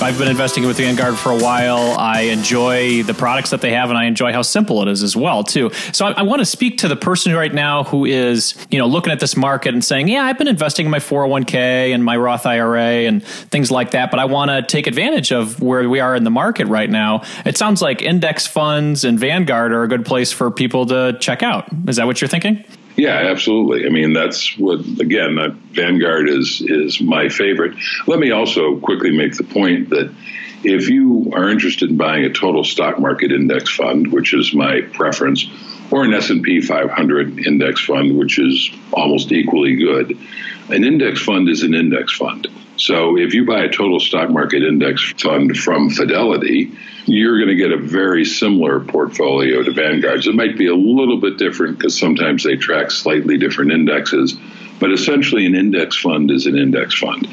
I've 0.08 0.18
been 0.18 0.30
investing 0.30 0.66
with 0.66 0.78
Vanguard 0.78 1.18
for 1.18 1.34
a 1.34 1.38
while. 1.38 1.94
I 2.00 2.22
enjoy 2.22 3.04
the 3.04 3.14
products 3.14 3.50
that 3.50 3.60
they 3.60 3.74
have, 3.74 3.90
and 3.90 4.00
I 4.00 4.06
enjoy 4.06 4.32
how 4.32 4.42
simple 4.42 4.82
it 4.82 4.88
is 4.88 5.04
as 5.04 5.18
well, 5.18 5.44
too. 5.44 5.70
So 5.92 6.06
I, 6.06 6.12
I 6.12 6.22
want 6.22 6.40
to 6.40 6.46
speak 6.46 6.78
to 6.78 6.88
the 6.88 6.96
person 6.96 7.34
right 7.34 7.54
now 7.54 7.84
who 7.84 8.06
is, 8.06 8.56
you 8.72 8.80
know, 8.80 8.88
looking 8.88 9.12
at 9.12 9.20
this 9.20 9.36
market 9.36 9.74
and 9.74 9.84
saying, 9.84 10.08
"Yeah, 10.08 10.24
I've 10.24 10.38
been 10.38 10.48
investing 10.48 10.86
in 10.86 10.92
my 10.92 11.00
401k 11.00 11.94
and 11.94 12.06
my 12.06 12.16
Roth 12.16 12.46
IRA 12.46 13.06
and 13.06 13.22
things 13.22 13.70
like 13.70 13.92
that, 13.92 14.10
but 14.10 14.22
I 14.22 14.24
want 14.24 14.50
to 14.50 14.62
take 14.62 14.88
advantage 14.88 15.34
of 15.34 15.62
where 15.62 15.90
we 15.90 16.00
are 16.00 16.16
in 16.16 16.24
the 16.24 16.32
market 16.32 16.68
right 16.68 16.90
now." 16.90 17.24
It 17.46 17.58
sounds 17.58 17.82
like 17.82 18.02
index 18.02 18.48
funds 18.48 19.04
and 19.04 19.20
Vanguard 19.20 19.74
are 19.74 19.84
a 19.84 19.90
good 19.90 20.06
place 20.06 20.32
for 20.32 20.50
people 20.50 20.86
to 20.86 21.18
check 21.20 21.44
out. 21.44 21.68
Is 21.86 21.98
that 21.98 22.06
what 22.06 22.22
you're 22.22 22.30
thinking? 22.30 22.64
Yeah, 22.98 23.30
absolutely. 23.30 23.86
I 23.86 23.90
mean, 23.90 24.14
that's 24.14 24.58
what 24.58 24.80
again, 25.00 25.62
Vanguard 25.72 26.28
is 26.28 26.62
is 26.62 27.00
my 27.00 27.30
favorite. 27.30 27.78
Let 28.08 28.20
me 28.20 28.32
also 28.32 28.80
quickly 28.80 29.16
make 29.16 29.38
the 29.38 29.44
point 29.44 29.92
that 29.92 30.12
if 30.64 30.90
you 30.90 31.32
are 31.36 31.48
interested 31.48 31.92
in 31.92 31.98
buying 31.98 32.26
a 32.26 32.34
total 32.34 32.64
stock 32.64 33.00
market 33.00 33.32
index 33.32 33.70
fund, 33.70 34.12
which 34.12 34.34
is 34.34 34.52
my 34.52 34.82
preference, 34.82 35.48
or 35.92 36.04
an 36.04 36.14
S&P 36.16 36.62
500 36.62 37.46
index 37.46 37.86
fund, 37.86 38.18
which 38.18 38.40
is 38.40 38.72
almost 38.92 39.32
equally 39.32 39.76
good, 39.76 40.18
an 40.70 40.84
index 40.84 41.22
fund 41.22 41.48
is 41.50 41.62
an 41.62 41.76
index 41.76 42.14
fund. 42.18 42.48
So 42.78 43.18
if 43.18 43.34
you 43.34 43.46
buy 43.46 43.64
a 43.64 43.70
total 43.70 44.00
stock 44.00 44.30
market 44.30 44.64
index 44.64 45.14
fund 45.18 45.58
from 45.58 45.90
Fidelity, 45.90 46.72
you're 47.06 47.38
going 47.38 47.50
to 47.50 47.56
get 47.56 47.72
a 47.72 47.78
very 47.78 48.24
similar 48.24 48.80
portfolio 48.80 49.64
to 49.64 49.72
Vanguard's. 49.72 50.28
It 50.28 50.36
might 50.36 50.58
be 50.58 50.68
a 50.68 50.76
little 50.76 51.20
bit 51.20 51.38
different 51.38 51.78
because 51.78 51.98
sometimes 51.98 52.44
they 52.44 52.56
track 52.56 52.92
slightly 52.92 53.38
different 53.38 53.72
indexes, 53.72 54.38
but 54.80 54.92
essentially 54.92 55.46
an 55.46 55.56
index 55.56 55.98
fund 55.98 56.30
is 56.30 56.46
an 56.46 56.58
index 56.58 57.00
fund. 57.00 57.28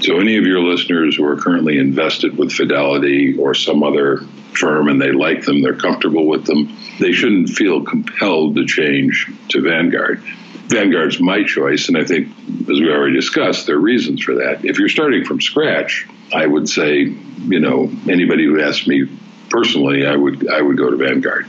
So 0.00 0.18
any 0.18 0.36
of 0.36 0.44
your 0.44 0.60
listeners 0.60 1.16
who 1.16 1.24
are 1.26 1.36
currently 1.36 1.78
invested 1.78 2.36
with 2.36 2.52
Fidelity 2.52 3.36
or 3.38 3.54
some 3.54 3.82
other 3.82 4.18
firm 4.58 4.88
and 4.88 5.00
they 5.00 5.12
like 5.12 5.44
them, 5.44 5.62
they're 5.62 5.76
comfortable 5.76 6.26
with 6.26 6.46
them, 6.46 6.76
they 6.98 7.12
shouldn't 7.12 7.50
feel 7.50 7.84
compelled 7.84 8.56
to 8.56 8.66
change 8.66 9.30
to 9.50 9.60
Vanguard. 9.60 10.22
Vanguard's 10.68 11.20
my 11.20 11.44
choice, 11.44 11.88
and 11.88 11.96
I 11.96 12.04
think, 12.04 12.28
as 12.62 12.80
we 12.80 12.90
already 12.90 13.14
discussed, 13.14 13.66
there 13.66 13.76
are 13.76 13.80
reasons 13.80 14.22
for 14.22 14.34
that. 14.36 14.64
If 14.64 14.78
you're 14.78 14.88
starting 14.88 15.24
from 15.24 15.40
scratch, 15.40 16.06
I 16.32 16.46
would 16.46 16.68
say, 16.68 17.04
you 17.04 17.60
know, 17.60 17.90
anybody 18.08 18.44
who 18.44 18.60
asked 18.60 18.86
me 18.86 19.08
personally, 19.48 20.06
I 20.06 20.14
would 20.14 20.48
I 20.48 20.60
would 20.60 20.76
go 20.76 20.90
to 20.90 20.96
Vanguard. 20.96 21.46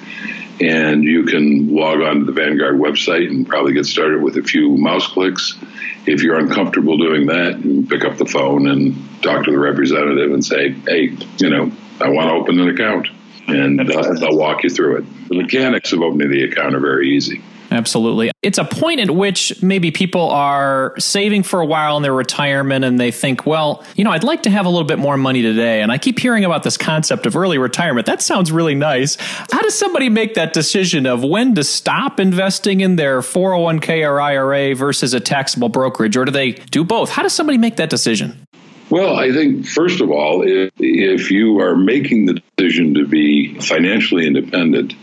And 0.62 1.04
you 1.04 1.24
can 1.24 1.74
log 1.74 2.02
on 2.02 2.20
to 2.20 2.26
the 2.26 2.34
Vanguard 2.34 2.76
website 2.76 3.30
and 3.30 3.48
probably 3.48 3.74
get 3.74 3.86
started 3.86 4.22
with 4.22 4.36
a 4.36 4.44
few 4.44 4.78
mouse 4.78 5.08
clicks. 5.08 5.58
If 6.06 6.22
you're 6.22 6.38
uncomfortable 6.38 6.98
doing 6.98 7.28
that, 7.28 7.64
you 7.64 7.86
pick 7.88 8.04
up 8.04 8.18
the 8.18 8.26
phone 8.26 8.68
and 8.68 8.96
talk 9.22 9.46
to 9.46 9.52
the 9.52 9.60
representative 9.60 10.34
and 10.34 10.44
say, 10.44 10.72
hey, 10.72 11.16
you 11.38 11.50
know, 11.50 11.72
I 12.02 12.10
want 12.10 12.30
to 12.30 12.34
open 12.34 12.60
an 12.60 12.70
account. 12.70 13.08
And 13.48 13.80
uh, 13.80 14.14
they'll 14.20 14.38
walk 14.38 14.64
you 14.64 14.70
through 14.70 14.98
it. 14.98 15.30
The 15.30 15.36
mechanics 15.36 15.94
of 15.94 16.02
opening 16.02 16.30
the 16.30 16.44
account 16.44 16.76
are 16.76 16.80
very 16.80 17.16
easy. 17.16 17.42
Absolutely. 17.72 18.32
It's 18.42 18.58
a 18.58 18.64
point 18.64 19.00
at 19.00 19.12
which 19.12 19.62
maybe 19.62 19.92
people 19.92 20.30
are 20.30 20.96
saving 20.98 21.44
for 21.44 21.60
a 21.60 21.66
while 21.66 21.98
in 21.98 22.04
their 22.04 22.14
retirement 22.14 22.84
and 22.84 23.00
they 23.00 23.12
think, 23.12 23.46
well, 23.46 23.84
you 23.96 24.04
know, 24.04 24.12
I'd 24.12 24.24
like 24.24 24.44
to 24.44 24.50
have 24.50 24.66
a 24.66 24.70
little 24.70 24.88
bit 24.88 24.98
more 24.98 25.18
money 25.18 25.42
today. 25.42 25.82
And 25.82 25.92
I 25.92 25.98
keep 25.98 26.20
hearing 26.20 26.46
about 26.46 26.64
this 26.64 26.78
concept 26.78 27.26
of 27.26 27.36
early 27.36 27.58
retirement. 27.58 28.08
That 28.08 28.22
sounds 28.22 28.52
really 28.52 28.76
nice. 28.76 29.18
How 29.52 29.62
does 29.62 29.78
somebody 29.78 30.10
make 30.10 30.34
that 30.34 30.54
decision 30.54 31.06
of 31.06 31.24
when 31.24 31.56
to 31.56 31.64
stop 31.64 32.20
investing 32.20 32.82
in 32.82 32.96
their 32.96 33.22
401k 33.22 34.10
or 34.10 34.20
IRA 34.20 34.76
versus 34.76 35.14
a 35.14 35.20
taxable 35.20 35.70
brokerage? 35.70 36.18
Or 36.18 36.26
do 36.26 36.32
they 36.32 36.54
do 36.54 36.84
both? 36.84 37.10
How 37.12 37.22
does 37.22 37.34
somebody 37.34 37.58
make 37.58 37.76
that 37.76 37.90
decision? 37.90 38.48
Well, 38.90 39.18
I 39.18 39.32
think, 39.32 39.68
first 39.68 40.02
of 40.02 40.10
all, 40.10 40.42
if, 40.42 40.72
if 40.80 41.30
you 41.30 41.60
are 41.60 41.76
making 41.76 42.26
the 42.26 42.42
decision 42.58 42.96
to 42.96 43.06
be 43.06 43.60
financially 43.60 44.26
independent, 44.26 44.96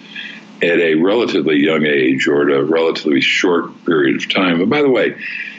at 0.63 0.79
a 0.79 0.95
relatively 0.95 1.57
young 1.57 1.85
age 1.85 2.27
or 2.27 2.49
at 2.49 2.57
a 2.57 2.65
relatively 2.65 3.21
short 3.21 3.85
period 3.85 4.17
of 4.17 4.33
time. 4.33 4.61
And 4.61 4.71
by 4.71 4.83
the 4.83 4.91
way, 4.91 5.17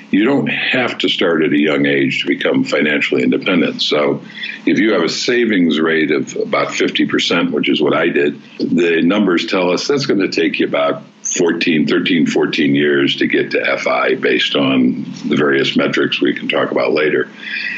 you 0.09 0.23
don't 0.23 0.47
have 0.47 0.97
to 0.99 1.09
start 1.09 1.43
at 1.43 1.51
a 1.51 1.59
young 1.59 1.85
age 1.85 2.21
to 2.21 2.27
become 2.27 2.63
financially 2.63 3.23
independent. 3.23 3.81
So, 3.81 4.21
if 4.65 4.79
you 4.79 4.93
have 4.93 5.03
a 5.03 5.09
savings 5.09 5.79
rate 5.79 6.11
of 6.11 6.35
about 6.35 6.69
50%, 6.69 7.51
which 7.51 7.69
is 7.69 7.81
what 7.81 7.95
I 7.95 8.07
did, 8.09 8.41
the 8.57 9.01
numbers 9.01 9.45
tell 9.45 9.71
us 9.71 9.87
that's 9.87 10.05
going 10.05 10.19
to 10.19 10.29
take 10.29 10.59
you 10.59 10.67
about 10.67 11.03
14, 11.23 11.87
13, 11.87 12.25
14 12.25 12.75
years 12.75 13.17
to 13.17 13.27
get 13.27 13.51
to 13.51 13.77
FI 13.77 14.15
based 14.15 14.55
on 14.55 15.03
the 15.25 15.35
various 15.35 15.75
metrics 15.75 16.21
we 16.21 16.33
can 16.33 16.47
talk 16.47 16.71
about 16.71 16.93
later. 16.93 17.29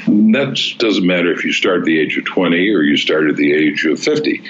That 0.06 0.60
doesn't 0.78 1.06
matter 1.06 1.32
if 1.32 1.44
you 1.44 1.52
start 1.52 1.80
at 1.80 1.86
the 1.86 2.00
age 2.00 2.18
of 2.18 2.26
20 2.26 2.58
or 2.70 2.82
you 2.82 2.98
start 2.98 3.30
at 3.30 3.36
the 3.36 3.54
age 3.54 3.86
of 3.86 4.00
50 4.00 4.44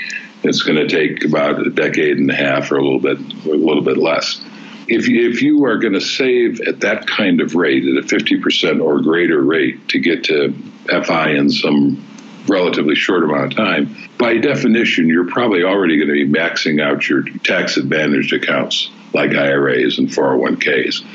it's 0.44 0.64
going 0.64 0.78
to 0.78 0.88
take 0.88 1.24
about 1.26 1.66
a 1.66 1.70
decade 1.70 2.18
and 2.18 2.30
a 2.30 2.36
half 2.36 2.72
or 2.72 2.78
a 2.78 2.84
little 2.84 3.00
bit 3.00 3.20
a 3.46 3.50
little 3.50 3.84
bit 3.84 3.98
less. 3.98 4.42
If 4.88 5.08
you, 5.08 5.30
if 5.30 5.42
you 5.44 5.66
are 5.66 5.78
going 5.78 5.94
to 5.94 6.02
save 6.02 6.62
at 6.62 6.80
that 6.80 7.06
kind 7.06 7.42
of 7.42 7.54
rate, 7.54 7.84
at 7.84 8.04
a 8.04 8.08
50% 8.08 8.84
or 8.84 9.02
greater 9.02 9.40
rate 9.40 9.90
to 9.90 10.00
get 10.00 10.24
to 10.26 10.52
FI 10.88 11.32
in 11.32 11.52
some 11.52 12.04
relatively 12.48 12.96
short 12.96 13.24
amount 13.24 13.52
of 13.52 13.56
time, 13.56 13.96
by 14.18 14.38
definition, 14.38 15.08
you're 15.08 15.30
probably 15.30 15.64
already 15.64 15.98
going 15.98 16.08
to 16.08 16.14
be 16.14 16.28
maxing 16.28 16.82
out 16.82 17.08
your 17.08 17.22
tax 17.44 17.78
advantaged 17.78 18.34
accounts 18.34 18.90
like 19.14 19.32
IRAs 19.32 19.98
and 19.98 20.10
401ks. 20.10 21.06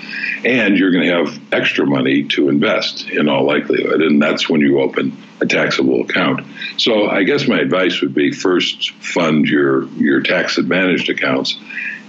And 0.45 0.77
you're 0.77 0.91
going 0.91 1.09
to 1.09 1.25
have 1.25 1.53
extra 1.53 1.87
money 1.87 2.25
to 2.25 2.49
invest 2.49 3.09
in 3.09 3.29
all 3.29 3.47
likelihood. 3.47 4.03
And 4.03 4.21
that's 4.21 4.49
when 4.49 4.61
you 4.61 4.81
open 4.81 5.17
a 5.41 5.47
taxable 5.47 6.03
account. 6.03 6.47
So 6.77 7.09
I 7.09 7.23
guess 7.25 7.49
my 7.49 7.59
advice 7.59 8.01
would 8.01 8.15
be 8.15 8.33
first 8.33 8.91
fund 8.93 9.47
your 9.47 9.87
your 9.95 10.21
tax 10.21 10.59
advantaged 10.59 11.09
accounts 11.09 11.59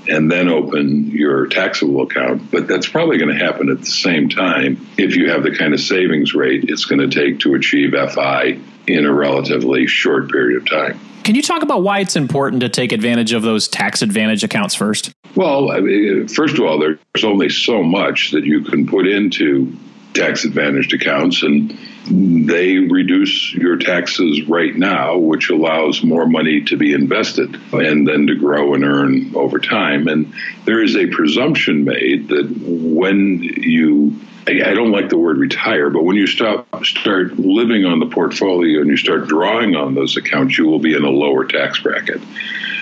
and 0.07 0.31
then 0.31 0.49
open 0.49 1.11
your 1.11 1.47
taxable 1.47 2.01
account. 2.03 2.51
But 2.51 2.67
that's 2.67 2.87
probably 2.87 3.17
going 3.17 3.37
to 3.37 3.43
happen 3.43 3.69
at 3.69 3.79
the 3.79 3.85
same 3.85 4.29
time 4.29 4.87
if 4.97 5.15
you 5.15 5.29
have 5.29 5.43
the 5.43 5.55
kind 5.55 5.73
of 5.73 5.79
savings 5.79 6.33
rate 6.33 6.65
it's 6.67 6.85
going 6.85 7.07
to 7.07 7.07
take 7.07 7.39
to 7.41 7.55
achieve 7.55 7.91
FI 7.91 8.59
in 8.87 9.05
a 9.05 9.13
relatively 9.13 9.87
short 9.87 10.31
period 10.31 10.61
of 10.61 10.69
time. 10.69 10.99
Can 11.23 11.33
you 11.33 11.41
talk 11.41 11.63
about 11.63 11.81
why 11.81 12.01
it's 12.01 12.15
important 12.15 12.61
to 12.61 12.69
take 12.69 12.91
advantage 12.91 13.33
of 13.33 13.41
those 13.41 13.67
tax 13.67 14.03
advantage 14.03 14.43
accounts 14.43 14.75
first? 14.75 15.11
Well, 15.35 15.71
I 15.71 15.79
mean, 15.79 16.27
first 16.27 16.59
of 16.59 16.65
all, 16.65 16.77
there's 16.77 17.23
only 17.23 17.49
so 17.49 17.81
much 17.81 18.31
that 18.31 18.43
you 18.43 18.61
can 18.61 18.85
put 18.85 19.07
into 19.07 19.75
tax 20.13 20.45
advantaged 20.45 20.93
accounts 20.93 21.41
and 21.41 21.75
they 22.07 22.77
reduce 22.77 23.53
your 23.53 23.77
taxes 23.77 24.47
right 24.47 24.75
now, 24.75 25.17
which 25.17 25.49
allows 25.49 26.03
more 26.03 26.27
money 26.27 26.61
to 26.65 26.77
be 26.77 26.93
invested 26.93 27.55
and 27.73 28.07
then 28.07 28.27
to 28.27 28.35
grow 28.35 28.73
and 28.75 28.83
earn 28.83 29.35
over 29.35 29.59
time. 29.59 30.07
And 30.07 30.33
there 30.65 30.83
is 30.83 30.95
a 30.95 31.07
presumption 31.07 31.83
made 31.83 32.29
that 32.29 32.47
when 32.61 33.41
you 33.41 34.19
I 34.47 34.75
don't 34.75 34.91
like 34.91 35.09
the 35.09 35.17
word 35.17 35.39
retire, 35.39 35.89
but 35.89 36.03
when 36.03 36.15
you 36.15 36.27
start 36.27 36.67
start 36.83 37.39
living 37.39 37.85
on 37.85 37.99
the 37.99 38.05
portfolio 38.05 38.79
and 38.79 38.89
you 38.89 38.97
start 38.97 39.27
drawing 39.27 39.75
on 39.75 39.95
those 39.95 40.17
accounts, 40.17 40.55
you 40.55 40.67
will 40.67 40.77
be 40.77 40.95
in 40.95 41.03
a 41.03 41.09
lower 41.09 41.45
tax 41.45 41.79
bracket. 41.79 42.21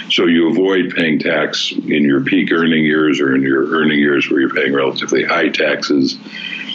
So 0.10 0.26
you 0.26 0.50
avoid 0.50 0.94
paying 0.94 1.20
tax 1.20 1.72
in 1.72 2.04
your 2.04 2.22
peak 2.22 2.52
earning 2.52 2.84
years 2.84 3.22
or 3.22 3.34
in 3.34 3.42
your 3.42 3.66
earning 3.76 4.00
years 4.00 4.30
where 4.30 4.42
you're 4.42 4.54
paying 4.54 4.74
relatively 4.74 5.24
high 5.24 5.48
taxes 5.48 6.18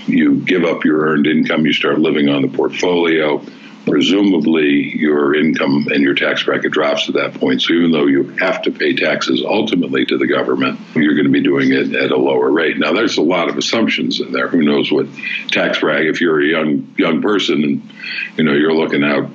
you 0.09 0.37
give 0.37 0.65
up 0.65 0.85
your 0.85 1.09
earned 1.09 1.27
income, 1.27 1.67
you 1.67 1.73
start 1.73 1.99
living 1.99 2.29
on 2.29 2.43
the 2.43 2.49
portfolio. 2.49 3.43
Presumably, 3.87 4.97
your 4.99 5.35
income 5.35 5.87
and 5.91 6.03
your 6.03 6.15
tax 6.15 6.43
bracket 6.43 6.73
drops 6.73 7.09
at 7.09 7.15
that 7.15 7.35
point. 7.35 7.63
So, 7.63 7.73
even 7.73 7.91
though 7.91 8.07
you 8.07 8.25
have 8.39 8.61
to 8.63 8.71
pay 8.71 8.95
taxes 8.95 9.43
ultimately 9.43 10.05
to 10.05 10.19
the 10.19 10.27
government, 10.27 10.79
you're 10.95 11.15
going 11.15 11.25
to 11.25 11.33
be 11.33 11.43
doing 11.43 11.73
it 11.73 11.95
at 11.95 12.11
a 12.11 12.17
lower 12.17 12.51
rate. 12.51 12.77
Now, 12.79 12.93
there's 12.93 13.17
a 13.17 13.23
lot 13.23 13.49
of 13.49 13.57
assumptions 13.57 14.21
in 14.21 14.31
there. 14.31 14.49
Who 14.49 14.63
knows 14.63 14.93
what 14.93 15.07
tax 15.51 15.79
bracket? 15.79 16.09
If 16.09 16.21
you're 16.21 16.41
a 16.41 16.47
young 16.47 16.95
young 16.99 17.23
person 17.23 17.65
and 17.65 17.91
you 18.37 18.45
know 18.45 18.53
you're 18.53 18.75
looking 18.75 19.05
out 19.05 19.31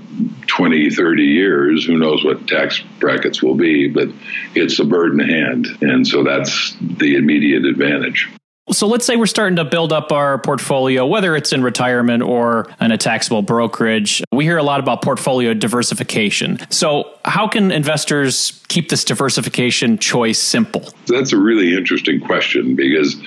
20, 0.46 0.92
30 0.92 1.24
years, 1.24 1.86
who 1.86 1.98
knows 1.98 2.24
what 2.24 2.48
tax 2.48 2.80
brackets 3.00 3.42
will 3.42 3.56
be? 3.56 3.88
But 3.88 4.10
it's 4.54 4.78
a 4.78 4.86
bird 4.86 5.14
in 5.14 5.18
the 5.18 5.26
hand, 5.26 5.68
and 5.82 6.08
so 6.08 6.24
that's 6.24 6.76
the 6.80 7.16
immediate 7.16 7.66
advantage. 7.66 8.30
So 8.72 8.88
let's 8.88 9.06
say 9.06 9.18
we're 9.18 9.26
starting 9.26 9.58
to 9.58 9.66
build 9.66 9.92
up 9.92 10.14
our 10.14 10.38
portfolio, 10.38 11.06
whether 11.06 11.36
it's 11.36 11.52
in 11.52 11.64
retirement 11.64 12.24
or 12.24 12.74
in 12.80 12.94
a 12.94 12.98
taxable 12.98 13.42
brokerage. 13.42 14.24
We 14.32 14.46
hear 14.46 14.58
a 14.58 14.64
lot 14.64 14.80
about 14.80 15.02
portfolio 15.02 15.54
diversification. 15.54 16.60
So, 16.70 17.14
how 17.26 17.50
can 17.50 17.72
investors 17.72 18.64
keep 18.70 18.88
this 18.88 19.04
diversification 19.04 19.98
choice 19.98 20.40
simple? 20.40 20.88
That's 21.08 21.34
a 21.34 21.38
really 21.38 21.76
interesting 21.76 22.22
question 22.22 22.76
because 22.78 23.22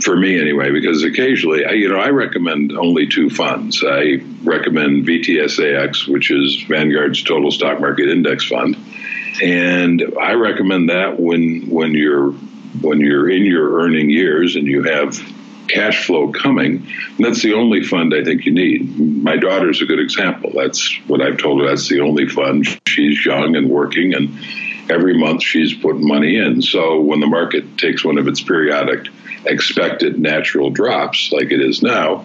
for 0.00 0.16
me 0.16 0.38
anyway, 0.38 0.72
because 0.72 1.04
occasionally, 1.04 1.64
I, 1.64 1.72
you 1.72 1.88
know, 1.88 2.00
I 2.00 2.08
recommend 2.08 2.72
only 2.72 3.06
two 3.06 3.30
funds. 3.30 3.84
I 3.86 4.20
recommend 4.42 5.06
VTSAX, 5.06 6.08
which 6.08 6.32
is 6.32 6.60
Vanguard's 6.68 7.22
Total 7.22 7.52
Stock 7.52 7.80
Market 7.80 8.08
Index 8.08 8.44
Fund, 8.48 8.76
and 9.40 10.02
I 10.20 10.32
recommend 10.32 10.90
that 10.90 11.20
when 11.20 11.70
when 11.70 11.92
you're 11.94 12.34
when 12.86 13.00
you're 13.00 13.28
in 13.28 13.44
your 13.44 13.80
earning 13.80 14.08
years 14.08 14.56
and 14.56 14.66
you 14.66 14.84
have 14.84 15.18
cash 15.68 16.06
flow 16.06 16.30
coming, 16.32 16.86
that's 17.18 17.42
the 17.42 17.54
only 17.54 17.82
fund 17.82 18.14
I 18.14 18.22
think 18.22 18.46
you 18.46 18.52
need. 18.52 18.98
My 18.98 19.36
daughter's 19.36 19.82
a 19.82 19.86
good 19.86 19.98
example. 19.98 20.52
That's 20.54 20.96
what 21.06 21.20
I've 21.20 21.38
told 21.38 21.60
her. 21.60 21.68
That's 21.68 21.88
the 21.88 22.00
only 22.00 22.28
fund. 22.28 22.66
She's 22.86 23.24
young 23.26 23.56
and 23.56 23.68
working, 23.68 24.14
and 24.14 24.38
every 24.88 25.18
month 25.18 25.42
she's 25.42 25.74
putting 25.74 26.06
money 26.06 26.36
in. 26.36 26.62
So 26.62 27.00
when 27.00 27.20
the 27.20 27.26
market 27.26 27.76
takes 27.76 28.04
one 28.04 28.18
of 28.18 28.28
its 28.28 28.40
periodic 28.40 29.08
expected 29.44 30.18
natural 30.18 30.70
drops, 30.70 31.32
like 31.32 31.50
it 31.50 31.60
is 31.60 31.82
now, 31.82 32.24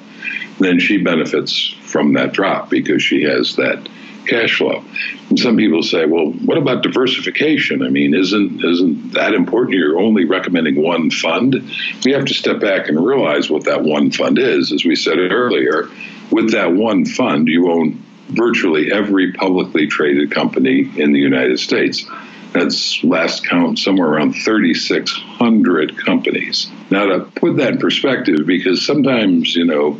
then 0.60 0.80
she 0.80 0.97
benefits 0.97 1.74
from 1.84 2.13
that 2.13 2.34
drop 2.34 2.69
because 2.69 3.02
she 3.02 3.24
has 3.24 3.56
that 3.56 3.89
cash 4.28 4.58
flow. 4.58 4.84
And 5.30 5.40
some 5.40 5.58
people 5.58 5.84
say, 5.84 6.06
well, 6.06 6.32
what 6.32 6.58
about 6.58 6.84
diversification? 6.84 7.84
I 7.84 7.90
mean, 7.90 8.14
isn't 8.14 8.64
isn't 8.64 9.14
that 9.14 9.34
important? 9.34 9.78
You're 9.78 10.00
only 10.00 10.26
recommending 10.26 10.82
one 10.82 11.10
fund. 11.10 11.72
We 12.06 12.14
have 12.14 12.26
to 12.26 12.34
step 12.34 12.60
back 12.60 12.88
and 12.88 13.04
realize 13.04 13.50
what 13.50 13.66
that 13.66 13.84
one 13.84 14.12
fund 14.12 14.38
is. 14.40 14.72
As 14.72 14.86
we 14.86 14.96
said 14.96 15.18
earlier, 15.18 15.90
with 16.32 16.52
that 16.52 16.74
one 16.74 17.06
fund, 17.06 17.48
you 17.48 17.72
own 17.72 18.04
virtually 18.30 18.92
every 18.92 19.34
publicly 19.34 19.88
traded 19.88 20.32
company 20.32 20.90
in 20.96 21.12
the 21.12 21.20
United 21.20 21.60
States. 21.60 22.06
That's 22.54 23.02
last 23.04 23.46
count 23.48 23.80
somewhere 23.80 24.10
around 24.10 24.34
3,600 24.34 25.98
companies. 25.98 26.70
Now, 26.90 27.06
to 27.06 27.20
put 27.20 27.58
that 27.58 27.74
in 27.74 27.78
perspective, 27.78 28.46
because 28.46 28.86
sometimes, 28.86 29.56
you 29.56 29.66
know, 29.66 29.98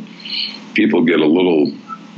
people 0.74 1.04
get 1.04 1.20
a 1.20 1.26
little 1.26 1.72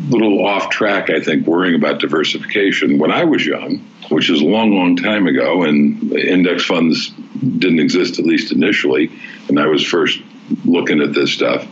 little 0.09 0.45
off 0.45 0.71
track, 0.71 1.11
I 1.11 1.21
think, 1.21 1.47
worrying 1.47 1.75
about 1.75 2.01
diversification. 2.01 2.99
When 2.99 3.11
I 3.11 3.25
was 3.25 3.47
young, 3.47 3.79
which 4.09 4.29
is 4.29 4.41
a 4.41 4.45
long, 4.45 4.73
long 4.73 4.97
time 4.97 5.27
ago, 5.27 5.63
and 5.63 6.13
index 6.13 6.65
funds 6.65 7.11
didn't 7.11 7.79
exist, 7.79 8.19
at 8.19 8.25
least 8.25 8.53
initially, 8.53 9.11
and 9.49 9.59
I 9.59 9.67
was 9.67 9.85
first 9.85 10.21
looking 10.65 11.01
at 11.01 11.15
this 11.15 11.33
stuff, 11.33 11.67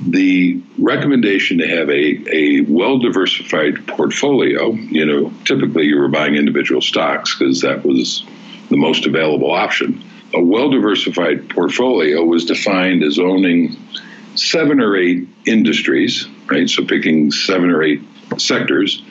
the 0.00 0.62
recommendation 0.78 1.58
to 1.58 1.66
have 1.66 1.88
a, 1.88 2.22
a 2.32 2.60
well 2.62 2.98
diversified 2.98 3.86
portfolio, 3.86 4.70
you 4.72 5.04
know, 5.04 5.32
typically 5.44 5.84
you 5.84 5.98
were 5.98 6.08
buying 6.08 6.36
individual 6.36 6.80
stocks 6.80 7.36
because 7.36 7.62
that 7.62 7.84
was 7.84 8.24
the 8.70 8.76
most 8.76 9.06
available 9.06 9.50
option. 9.50 10.02
A 10.34 10.42
well 10.42 10.70
diversified 10.70 11.50
portfolio 11.50 12.22
was 12.22 12.44
defined 12.44 13.02
as 13.02 13.18
owning 13.18 13.76
seven 14.36 14.80
or 14.80 14.96
eight 14.96 15.26
industries, 15.46 16.28
right? 16.50 16.68
So 16.68 16.84
picking 16.84 17.30
seven 17.30 17.70
or 17.70 17.82
eight 17.82 18.02
sectors, 18.38 19.02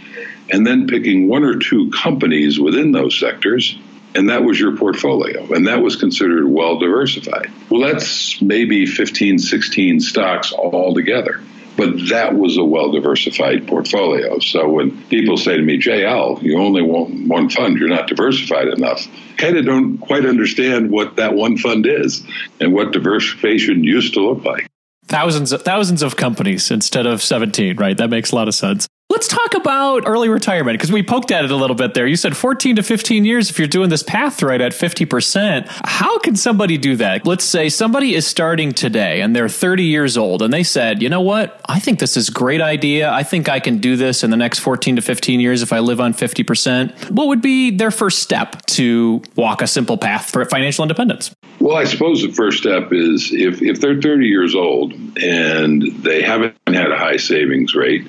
and 0.50 0.66
then 0.66 0.88
picking 0.88 1.28
one 1.28 1.44
or 1.44 1.58
two 1.58 1.92
companies 1.92 2.60
within 2.60 2.92
those 2.92 3.18
sectors. 3.18 3.78
And 4.16 4.30
that 4.30 4.44
was 4.44 4.60
your 4.60 4.76
portfolio. 4.76 5.54
And 5.54 5.68
that 5.68 5.82
was 5.82 5.96
considered 5.96 6.48
well 6.48 6.80
diversified. 6.80 7.52
Well 7.70 7.82
that's 7.82 8.42
maybe 8.42 8.86
15 8.88 9.38
16 9.38 10.00
stocks 10.00 10.52
all 10.54 10.96
together 10.96 11.42
but 11.78 12.10
that 12.10 12.36
was 12.36 12.58
a 12.58 12.64
well 12.64 12.92
diversified 12.92 13.68
portfolio. 13.68 14.40
So 14.40 14.68
when 14.68 15.04
people 15.06 15.38
say 15.38 15.56
to 15.56 15.62
me 15.62 15.78
jl 15.78 16.42
you 16.42 16.58
only 16.58 16.82
want 16.82 17.28
one 17.28 17.50
fund. 17.50 17.78
You're 17.78 17.88
not 17.88 18.08
diversified 18.08 18.68
enough. 18.68 19.08
Kind 19.38 19.56
of 19.56 19.66
don't 19.66 20.00
quite 20.00 20.26
understand 20.26 20.90
what 20.90 21.18
that 21.18 21.36
one 21.36 21.58
fund 21.58 21.86
is 21.86 22.26
and 22.60 22.74
what 22.74 22.92
diversification 22.92 23.84
used 23.84 24.16
to 24.16 24.28
look 24.28 24.44
like 24.44 24.67
thousands 25.08 25.52
of 25.52 25.62
thousands 25.62 26.02
of 26.04 26.16
companies 26.16 26.72
instead 26.72 27.06
of 27.06 27.22
17 27.22 27.78
right? 27.78 27.98
That 27.98 28.10
makes 28.10 28.32
a 28.32 28.36
lot 28.36 28.48
of 28.48 28.56
sense 28.56 28.88
Let's 29.18 29.30
talk 29.30 29.56
about 29.56 30.04
early 30.06 30.30
retirement 30.30 30.78
because 30.78 30.92
we 30.92 31.02
poked 31.02 31.32
at 31.32 31.44
it 31.44 31.50
a 31.50 31.56
little 31.56 31.76
bit 31.76 31.96
there. 31.96 32.06
You 32.06 32.16
said 32.16 32.38
14 32.38 32.76
to 32.76 32.84
15 32.84 33.26
years 33.26 33.50
if 33.50 33.58
you're 33.58 33.68
doing 33.68 33.90
this 33.90 34.04
path 34.04 34.44
right 34.44 34.62
at 34.62 34.74
50%. 34.74 35.66
How 35.86 36.20
can 36.20 36.36
somebody 36.36 36.78
do 36.78 36.98
that? 36.98 37.26
Let's 37.26 37.44
say 37.44 37.70
somebody 37.70 38.14
is 38.14 38.28
starting 38.28 38.74
today 38.74 39.22
and 39.22 39.36
they're 39.36 39.50
30 39.50 39.86
years 39.86 40.18
old 40.18 40.44
and 40.44 40.54
they 40.54 40.62
said, 40.62 41.02
you 41.02 41.10
know 41.10 41.22
what? 41.22 41.60
I 41.68 41.80
think 41.80 41.98
this 41.98 42.16
is 42.16 42.30
a 42.30 42.32
great 42.32 42.62
idea. 42.62 43.12
I 43.12 43.24
think 43.24 43.50
I 43.50 43.60
can 43.60 43.80
do 43.80 43.96
this 43.96 44.24
in 44.24 44.30
the 44.30 44.38
next 44.38 44.60
14 44.60 44.98
to 44.98 45.02
15 45.02 45.40
years 45.40 45.64
if 45.64 45.74
I 45.74 45.80
live 45.80 46.00
on 46.00 46.14
50%. 46.14 47.10
What 47.10 47.26
would 47.26 47.42
be 47.42 47.72
their 47.72 47.90
first 47.90 48.20
step 48.20 48.68
to 48.68 49.24
walk 49.36 49.64
a 49.64 49.68
simple 49.68 49.98
path 49.98 50.30
for 50.30 50.46
financial 50.46 50.84
independence? 50.84 51.34
Well, 51.60 51.76
I 51.76 51.86
suppose 51.86 52.22
the 52.22 52.32
first 52.32 52.60
step 52.60 52.90
is 52.94 53.32
if, 53.34 53.64
if 53.64 53.82
they're 53.82 54.00
30 54.00 54.28
years 54.28 54.54
old 54.54 54.94
and 55.18 55.82
they 56.04 56.22
haven't 56.22 56.56
had 56.68 56.92
a 56.92 56.98
high 57.00 57.18
savings 57.18 57.74
rate, 57.74 58.06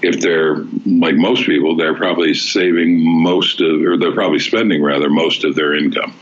if 0.00 0.20
they're 0.20 0.56
like 0.86 1.16
most 1.16 1.44
people, 1.44 1.76
they're 1.76 1.96
probably 1.96 2.34
saving 2.34 3.04
most 3.04 3.60
of, 3.60 3.82
or 3.82 3.96
they're 3.96 4.12
probably 4.14 4.38
spending 4.38 4.82
rather 4.82 5.10
most 5.10 5.44
of 5.44 5.54
their 5.54 5.74
income. 5.74 6.14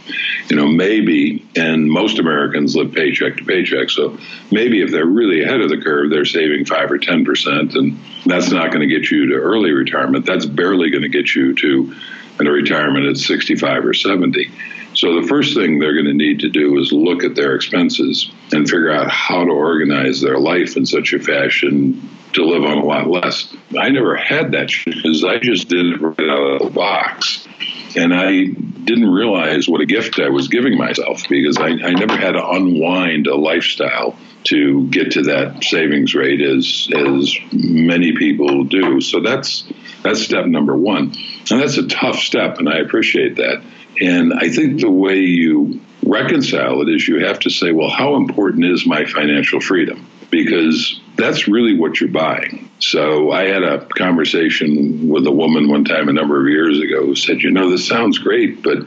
You 0.48 0.56
know, 0.56 0.66
maybe, 0.66 1.46
and 1.56 1.90
most 1.90 2.18
Americans 2.18 2.74
live 2.74 2.92
paycheck 2.92 3.36
to 3.36 3.44
paycheck. 3.44 3.90
So 3.90 4.18
maybe 4.50 4.82
if 4.82 4.90
they're 4.90 5.04
really 5.04 5.42
ahead 5.42 5.60
of 5.60 5.68
the 5.68 5.80
curve, 5.80 6.10
they're 6.10 6.24
saving 6.24 6.64
five 6.64 6.90
or 6.90 6.98
10%, 6.98 7.74
and 7.74 7.98
that's 8.24 8.50
not 8.50 8.72
going 8.72 8.88
to 8.88 8.94
get 8.98 9.10
you 9.10 9.28
to 9.28 9.34
early 9.34 9.72
retirement. 9.72 10.24
That's 10.24 10.46
barely 10.46 10.90
going 10.90 11.02
to 11.02 11.08
get 11.08 11.34
you 11.34 11.54
to 11.54 11.94
a 12.40 12.44
retirement 12.44 13.06
at 13.06 13.16
65 13.16 13.84
or 13.84 13.94
70. 13.94 14.50
So 14.96 15.20
the 15.20 15.28
first 15.28 15.54
thing 15.54 15.78
they're 15.78 15.92
going 15.92 16.06
to 16.06 16.14
need 16.14 16.40
to 16.40 16.48
do 16.48 16.78
is 16.78 16.90
look 16.90 17.22
at 17.22 17.34
their 17.34 17.54
expenses 17.54 18.30
and 18.50 18.68
figure 18.68 18.90
out 18.90 19.10
how 19.10 19.44
to 19.44 19.50
organize 19.50 20.22
their 20.22 20.38
life 20.38 20.74
in 20.74 20.86
such 20.86 21.12
a 21.12 21.18
fashion 21.18 22.08
to 22.32 22.42
live 22.42 22.64
on 22.64 22.78
a 22.78 22.84
lot 22.84 23.06
less. 23.06 23.54
I 23.78 23.90
never 23.90 24.16
had 24.16 24.52
that 24.52 24.72
because 24.86 25.22
I 25.22 25.38
just 25.38 25.68
did 25.68 25.84
it 25.84 26.00
right 26.00 26.30
out 26.30 26.52
of 26.52 26.62
the 26.62 26.70
box. 26.70 27.46
And 27.94 28.14
I 28.14 28.46
didn't 28.46 29.10
realize 29.10 29.68
what 29.68 29.82
a 29.82 29.86
gift 29.86 30.18
I 30.18 30.30
was 30.30 30.48
giving 30.48 30.78
myself 30.78 31.22
because 31.28 31.58
I, 31.58 31.68
I 31.68 31.92
never 31.92 32.16
had 32.16 32.32
to 32.32 32.48
unwind 32.48 33.26
a 33.26 33.36
lifestyle 33.36 34.16
to 34.44 34.86
get 34.88 35.12
to 35.12 35.22
that 35.24 35.62
savings 35.62 36.14
rate 36.14 36.40
as 36.40 36.88
as 36.94 37.36
many 37.52 38.16
people 38.16 38.64
do. 38.64 39.00
So 39.02 39.20
that's 39.20 39.64
that's 40.02 40.22
step 40.22 40.46
number 40.46 40.76
one. 40.76 41.14
And 41.50 41.60
that's 41.60 41.76
a 41.76 41.86
tough 41.86 42.16
step 42.16 42.58
and 42.58 42.68
I 42.68 42.78
appreciate 42.78 43.36
that. 43.36 43.62
And 44.00 44.34
I 44.34 44.50
think 44.50 44.80
the 44.80 44.90
way 44.90 45.20
you 45.20 45.80
reconcile 46.04 46.82
it 46.82 46.88
is 46.88 47.06
you 47.06 47.24
have 47.24 47.40
to 47.40 47.50
say, 47.50 47.72
well, 47.72 47.90
how 47.90 48.16
important 48.16 48.64
is 48.64 48.86
my 48.86 49.04
financial 49.04 49.60
freedom? 49.60 50.06
Because 50.30 51.00
that's 51.16 51.48
really 51.48 51.78
what 51.78 52.00
you're 52.00 52.10
buying. 52.10 52.70
So 52.78 53.30
I 53.30 53.44
had 53.44 53.62
a 53.62 53.86
conversation 53.86 55.08
with 55.08 55.26
a 55.26 55.30
woman 55.30 55.68
one 55.68 55.84
time 55.84 56.08
a 56.08 56.12
number 56.12 56.40
of 56.40 56.48
years 56.48 56.78
ago 56.78 57.06
who 57.06 57.14
said, 57.14 57.40
you 57.40 57.50
know, 57.50 57.70
this 57.70 57.86
sounds 57.86 58.18
great, 58.18 58.62
but 58.62 58.78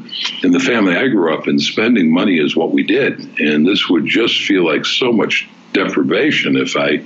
in 0.44 0.52
the 0.52 0.60
family 0.60 0.96
I 0.96 1.08
grew 1.08 1.34
up 1.34 1.48
in, 1.48 1.58
spending 1.60 2.14
money 2.14 2.38
is 2.38 2.56
what 2.56 2.72
we 2.72 2.84
did. 2.84 3.40
And 3.40 3.66
this 3.66 3.90
would 3.90 4.06
just 4.06 4.44
feel 4.44 4.66
like 4.66 4.86
so 4.86 5.12
much 5.12 5.50
deprivation 5.74 6.56
if 6.56 6.76
I 6.76 7.04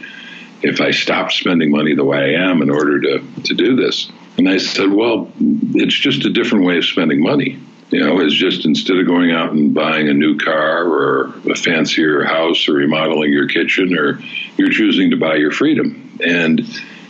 if 0.62 0.80
I 0.80 0.92
stopped 0.92 1.34
spending 1.34 1.72
money 1.72 1.94
the 1.94 2.06
way 2.06 2.38
I 2.38 2.50
am 2.50 2.62
in 2.62 2.70
order 2.70 3.02
to, 3.02 3.20
to 3.44 3.54
do 3.54 3.76
this. 3.76 4.10
And 4.38 4.48
I 4.48 4.58
said, 4.58 4.92
well, 4.92 5.30
it's 5.38 5.94
just 5.94 6.26
a 6.26 6.30
different 6.30 6.66
way 6.66 6.78
of 6.78 6.86
spending 6.86 7.22
money. 7.22 7.60
You 7.93 7.99
know, 7.99 8.19
it's 8.21 8.34
just 8.34 8.65
instead 8.65 8.97
of 8.97 9.06
going 9.06 9.32
out 9.32 9.51
and 9.51 9.71
buying 9.71 10.10
a 10.10 10.15
new 10.15 10.39
car 10.39 10.84
or 10.88 11.25
a 11.47 11.56
fancier 11.56 12.23
house 12.23 12.67
or 12.67 12.73
remodeling 12.73 13.32
your 13.32 13.47
kitchen, 13.47 13.95
or 13.95 14.19
you're 14.58 14.71
choosing 14.71 15.12
to 15.12 15.17
buy 15.17 15.36
your 15.36 15.51
freedom. 15.51 16.17
And 16.19 16.62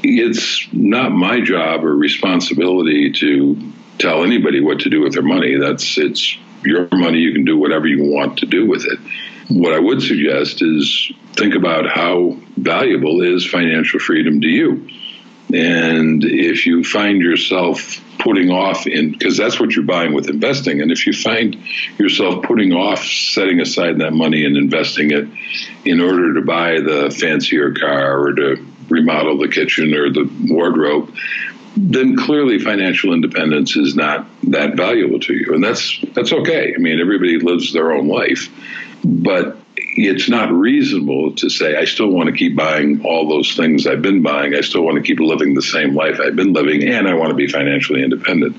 it's 0.03 0.67
not 0.73 1.13
my 1.13 1.39
job 1.39 1.85
or 1.85 1.95
responsibility 1.95 3.13
to 3.13 3.71
tell 3.97 4.25
anybody 4.25 4.59
what 4.59 4.81
to 4.81 4.89
do 4.89 5.01
with 5.01 5.13
their 5.13 5.23
money. 5.23 5.55
That's 5.55 5.97
it's 5.97 6.37
your 6.65 6.89
money. 6.91 7.19
You 7.19 7.31
can 7.31 7.45
do 7.45 7.57
whatever 7.57 7.87
you 7.87 8.03
want 8.03 8.39
to 8.39 8.45
do 8.45 8.67
with 8.67 8.85
it. 8.85 8.99
What 9.47 9.73
I 9.73 9.79
would 9.79 10.01
suggest 10.01 10.61
is 10.61 11.13
think 11.31 11.55
about 11.55 11.87
how 11.87 12.37
valuable 12.57 13.21
is 13.21 13.45
financial 13.45 14.01
freedom 14.01 14.41
to 14.41 14.47
you. 14.47 14.89
And 15.51 16.23
if 16.23 16.65
you 16.65 16.83
find 16.83 17.21
yourself 17.21 18.01
putting 18.19 18.49
off 18.49 18.87
in 18.87 19.11
because 19.11 19.37
that's 19.37 19.59
what 19.59 19.75
you're 19.75 19.85
buying 19.85 20.13
with 20.13 20.29
investing. 20.29 20.81
And 20.81 20.91
if 20.91 21.05
you 21.05 21.13
find 21.13 21.57
yourself 21.97 22.43
putting 22.43 22.71
off 22.71 23.03
setting 23.03 23.59
aside 23.59 23.99
that 23.99 24.13
money 24.13 24.45
and 24.45 24.55
investing 24.55 25.11
it 25.11 25.27
in 25.83 25.99
order 25.99 26.35
to 26.35 26.41
buy 26.41 26.79
the 26.79 27.13
fancier 27.19 27.73
car 27.73 28.19
or 28.19 28.33
to 28.33 28.65
remodel 28.89 29.37
the 29.37 29.47
kitchen 29.47 29.93
or 29.93 30.11
the 30.11 30.29
wardrobe 30.47 31.13
then 31.75 32.15
clearly 32.15 32.59
financial 32.59 33.13
independence 33.13 33.75
is 33.75 33.95
not 33.95 34.27
that 34.43 34.75
valuable 34.75 35.19
to 35.19 35.33
you. 35.33 35.53
And 35.53 35.63
that's 35.63 35.99
that's 36.13 36.31
okay. 36.31 36.73
I 36.75 36.77
mean 36.77 36.99
everybody 36.99 37.39
lives 37.39 37.73
their 37.73 37.91
own 37.91 38.07
life. 38.07 38.49
But 39.03 39.57
it's 39.75 40.29
not 40.29 40.51
reasonable 40.51 41.35
to 41.35 41.49
say 41.49 41.75
I 41.75 41.85
still 41.85 42.09
want 42.09 42.27
to 42.27 42.35
keep 42.35 42.55
buying 42.55 43.05
all 43.05 43.27
those 43.27 43.55
things 43.55 43.87
I've 43.87 44.01
been 44.01 44.21
buying. 44.21 44.53
I 44.53 44.61
still 44.61 44.83
want 44.83 44.97
to 44.97 45.03
keep 45.03 45.19
living 45.19 45.53
the 45.53 45.61
same 45.61 45.95
life 45.95 46.19
I've 46.19 46.35
been 46.35 46.53
living, 46.53 46.83
and 46.83 47.07
I 47.07 47.13
want 47.15 47.29
to 47.29 47.35
be 47.35 47.47
financially 47.47 48.03
independent. 48.03 48.57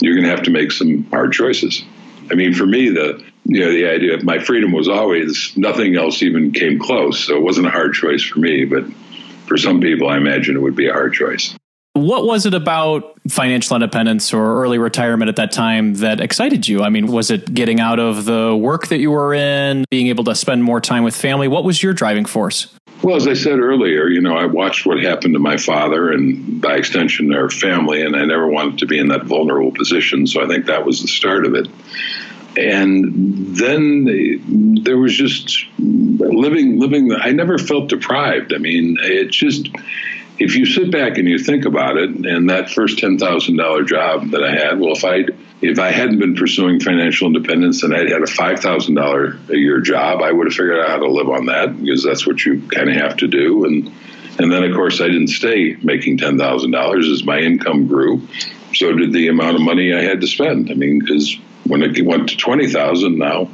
You're 0.00 0.14
going 0.14 0.24
to 0.24 0.30
have 0.30 0.44
to 0.44 0.50
make 0.50 0.72
some 0.72 1.04
hard 1.04 1.32
choices. 1.32 1.82
I 2.30 2.34
mean, 2.34 2.54
for 2.54 2.66
me, 2.66 2.90
the 2.90 3.24
you 3.44 3.60
know 3.60 3.72
the 3.72 3.88
idea 3.88 4.14
of 4.14 4.24
my 4.24 4.38
freedom 4.38 4.72
was 4.72 4.88
always 4.88 5.56
nothing 5.56 5.96
else 5.96 6.22
even 6.22 6.52
came 6.52 6.78
close. 6.78 7.24
So 7.24 7.36
it 7.36 7.42
wasn't 7.42 7.66
a 7.66 7.70
hard 7.70 7.94
choice 7.94 8.22
for 8.22 8.38
me, 8.38 8.64
but 8.64 8.84
for 9.46 9.56
some 9.56 9.80
people, 9.80 10.08
I 10.08 10.18
imagine 10.18 10.56
it 10.56 10.60
would 10.60 10.76
be 10.76 10.88
a 10.88 10.92
hard 10.92 11.14
choice. 11.14 11.54
What 12.02 12.24
was 12.24 12.46
it 12.46 12.54
about 12.54 13.18
financial 13.28 13.76
independence 13.76 14.32
or 14.32 14.62
early 14.62 14.78
retirement 14.78 15.28
at 15.28 15.36
that 15.36 15.52
time 15.52 15.94
that 15.94 16.20
excited 16.20 16.66
you? 16.66 16.82
I 16.82 16.88
mean, 16.88 17.06
was 17.08 17.30
it 17.30 17.52
getting 17.52 17.80
out 17.80 17.98
of 17.98 18.24
the 18.24 18.56
work 18.56 18.86
that 18.88 18.98
you 18.98 19.10
were 19.10 19.34
in, 19.34 19.84
being 19.90 20.06
able 20.06 20.24
to 20.24 20.34
spend 20.34 20.64
more 20.64 20.80
time 20.80 21.02
with 21.02 21.14
family? 21.16 21.48
What 21.48 21.64
was 21.64 21.82
your 21.82 21.92
driving 21.92 22.24
force? 22.24 22.74
Well, 23.02 23.14
as 23.14 23.28
I 23.28 23.34
said 23.34 23.60
earlier, 23.60 24.08
you 24.08 24.20
know, 24.20 24.36
I 24.36 24.46
watched 24.46 24.84
what 24.84 25.00
happened 25.00 25.34
to 25.34 25.38
my 25.38 25.56
father 25.56 26.10
and 26.10 26.60
by 26.60 26.76
extension 26.76 27.32
our 27.32 27.48
family, 27.48 28.02
and 28.02 28.16
I 28.16 28.24
never 28.24 28.48
wanted 28.48 28.78
to 28.78 28.86
be 28.86 28.98
in 28.98 29.08
that 29.08 29.24
vulnerable 29.24 29.70
position. 29.70 30.26
So 30.26 30.42
I 30.42 30.48
think 30.48 30.66
that 30.66 30.84
was 30.84 31.02
the 31.02 31.08
start 31.08 31.46
of 31.46 31.54
it. 31.54 31.68
And 32.56 33.54
then 33.56 34.82
there 34.82 34.98
was 34.98 35.16
just 35.16 35.64
living, 35.78 36.80
living. 36.80 37.12
I 37.12 37.30
never 37.30 37.56
felt 37.56 37.88
deprived. 37.88 38.52
I 38.52 38.58
mean, 38.58 38.96
it 39.00 39.30
just 39.30 39.68
if 40.38 40.54
you 40.54 40.66
sit 40.66 40.92
back 40.92 41.18
and 41.18 41.28
you 41.28 41.38
think 41.38 41.64
about 41.64 41.96
it, 41.96 42.10
and 42.10 42.50
that 42.50 42.70
first 42.70 42.98
ten 42.98 43.18
thousand 43.18 43.56
dollar 43.56 43.82
job 43.82 44.30
that 44.30 44.42
I 44.42 44.52
had, 44.52 44.78
well, 44.78 44.92
if 44.92 45.04
I 45.04 45.24
if 45.60 45.78
I 45.78 45.90
hadn't 45.90 46.18
been 46.20 46.36
pursuing 46.36 46.78
financial 46.78 47.26
independence 47.26 47.82
and 47.82 47.94
I'd 47.94 48.10
had 48.10 48.22
a 48.22 48.26
five 48.26 48.60
thousand 48.60 48.94
dollar 48.94 49.36
a 49.48 49.56
year 49.56 49.80
job, 49.80 50.22
I 50.22 50.30
would 50.30 50.46
have 50.46 50.54
figured 50.54 50.78
out 50.78 50.88
how 50.88 50.98
to 50.98 51.10
live 51.10 51.28
on 51.28 51.46
that 51.46 51.80
because 51.80 52.04
that's 52.04 52.26
what 52.26 52.44
you 52.44 52.62
kind 52.68 52.88
of 52.88 52.96
have 52.96 53.16
to 53.18 53.26
do. 53.26 53.64
And 53.64 53.92
and 54.38 54.52
then 54.52 54.62
of 54.62 54.74
course 54.74 55.00
I 55.00 55.06
didn't 55.06 55.28
stay 55.28 55.76
making 55.82 56.18
ten 56.18 56.38
thousand 56.38 56.70
dollars 56.70 57.08
as 57.08 57.24
my 57.24 57.40
income 57.40 57.88
grew. 57.88 58.22
So 58.74 58.92
did 58.92 59.12
the 59.12 59.28
amount 59.28 59.56
of 59.56 59.62
money 59.62 59.92
I 59.92 60.02
had 60.02 60.20
to 60.20 60.28
spend. 60.28 60.70
I 60.70 60.74
mean, 60.74 61.00
because 61.00 61.36
when 61.64 61.82
it 61.82 62.00
went 62.04 62.28
to 62.28 62.36
twenty 62.36 62.68
thousand 62.68 63.18
now, 63.18 63.50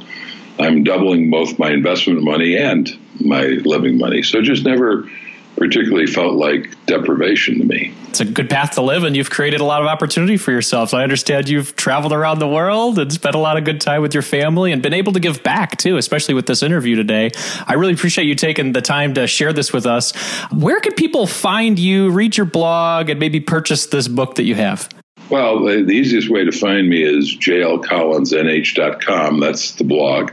I'm 0.59 0.83
doubling 0.83 1.31
both 1.31 1.57
my 1.57 1.71
investment 1.71 2.21
money 2.21 2.57
and 2.57 2.87
my 3.19 3.41
living 3.43 3.97
money. 3.97 4.21
So 4.21 4.43
just 4.43 4.65
never 4.65 5.09
particularly 5.55 6.07
felt 6.07 6.33
like 6.33 6.75
deprivation 6.85 7.59
to 7.59 7.65
me. 7.65 7.93
It's 8.09 8.21
a 8.21 8.25
good 8.25 8.49
path 8.49 8.71
to 8.71 8.81
live, 8.81 9.03
and 9.03 9.15
you've 9.15 9.29
created 9.29 9.59
a 9.59 9.63
lot 9.63 9.81
of 9.81 9.87
opportunity 9.87 10.37
for 10.37 10.51
yourself. 10.51 10.89
So 10.89 10.97
I 10.97 11.03
understand 11.03 11.49
you've 11.49 11.75
traveled 11.75 12.13
around 12.13 12.39
the 12.39 12.47
world 12.47 12.99
and 12.99 13.11
spent 13.11 13.35
a 13.35 13.39
lot 13.39 13.57
of 13.57 13.65
good 13.65 13.81
time 13.81 14.01
with 14.01 14.13
your 14.13 14.23
family 14.23 14.71
and 14.71 14.81
been 14.81 14.93
able 14.93 15.13
to 15.13 15.19
give 15.19 15.43
back 15.43 15.77
too, 15.77 15.97
especially 15.97 16.33
with 16.33 16.45
this 16.45 16.63
interview 16.63 16.95
today. 16.95 17.31
I 17.67 17.73
really 17.73 17.93
appreciate 17.93 18.25
you 18.25 18.35
taking 18.35 18.71
the 18.71 18.81
time 18.81 19.13
to 19.15 19.27
share 19.27 19.53
this 19.53 19.73
with 19.73 19.85
us. 19.85 20.15
Where 20.51 20.79
can 20.79 20.93
people 20.93 21.27
find 21.27 21.77
you, 21.77 22.09
read 22.09 22.37
your 22.37 22.45
blog, 22.45 23.09
and 23.09 23.19
maybe 23.19 23.39
purchase 23.39 23.87
this 23.87 24.07
book 24.07 24.35
that 24.35 24.43
you 24.43 24.55
have? 24.55 24.89
Well, 25.29 25.63
the 25.63 25.89
easiest 25.89 26.29
way 26.29 26.45
to 26.45 26.51
find 26.51 26.87
me 26.87 27.03
is 27.03 27.35
jlcollinsnh.com. 27.37 29.39
That's 29.39 29.71
the 29.71 29.83
blog. 29.83 30.31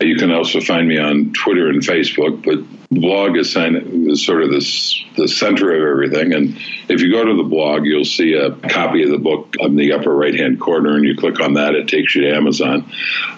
Uh, 0.00 0.04
you 0.04 0.16
can 0.16 0.30
also 0.30 0.60
find 0.60 0.88
me 0.88 0.98
on 0.98 1.32
Twitter 1.32 1.68
and 1.68 1.80
Facebook, 1.80 2.44
but 2.44 2.64
the 2.90 3.00
blog 3.00 3.36
is, 3.36 3.52
sort 3.52 4.42
of 4.42 4.50
this 4.50 5.02
the 5.16 5.28
center 5.28 5.72
of 5.72 5.82
everything. 5.82 6.32
And 6.32 6.58
if 6.88 7.00
you 7.00 7.10
go 7.10 7.24
to 7.24 7.36
the 7.36 7.48
blog, 7.48 7.84
you'll 7.84 8.04
see 8.04 8.34
a 8.34 8.50
copy 8.68 9.04
of 9.04 9.10
the 9.10 9.18
book 9.18 9.54
in 9.60 9.76
the 9.76 9.92
upper 9.92 10.14
right 10.14 10.34
hand 10.34 10.60
corner, 10.60 10.96
and 10.96 11.04
you 11.04 11.16
click 11.16 11.40
on 11.40 11.54
that, 11.54 11.74
it 11.74 11.88
takes 11.88 12.14
you 12.14 12.22
to 12.22 12.34
Amazon. 12.34 12.90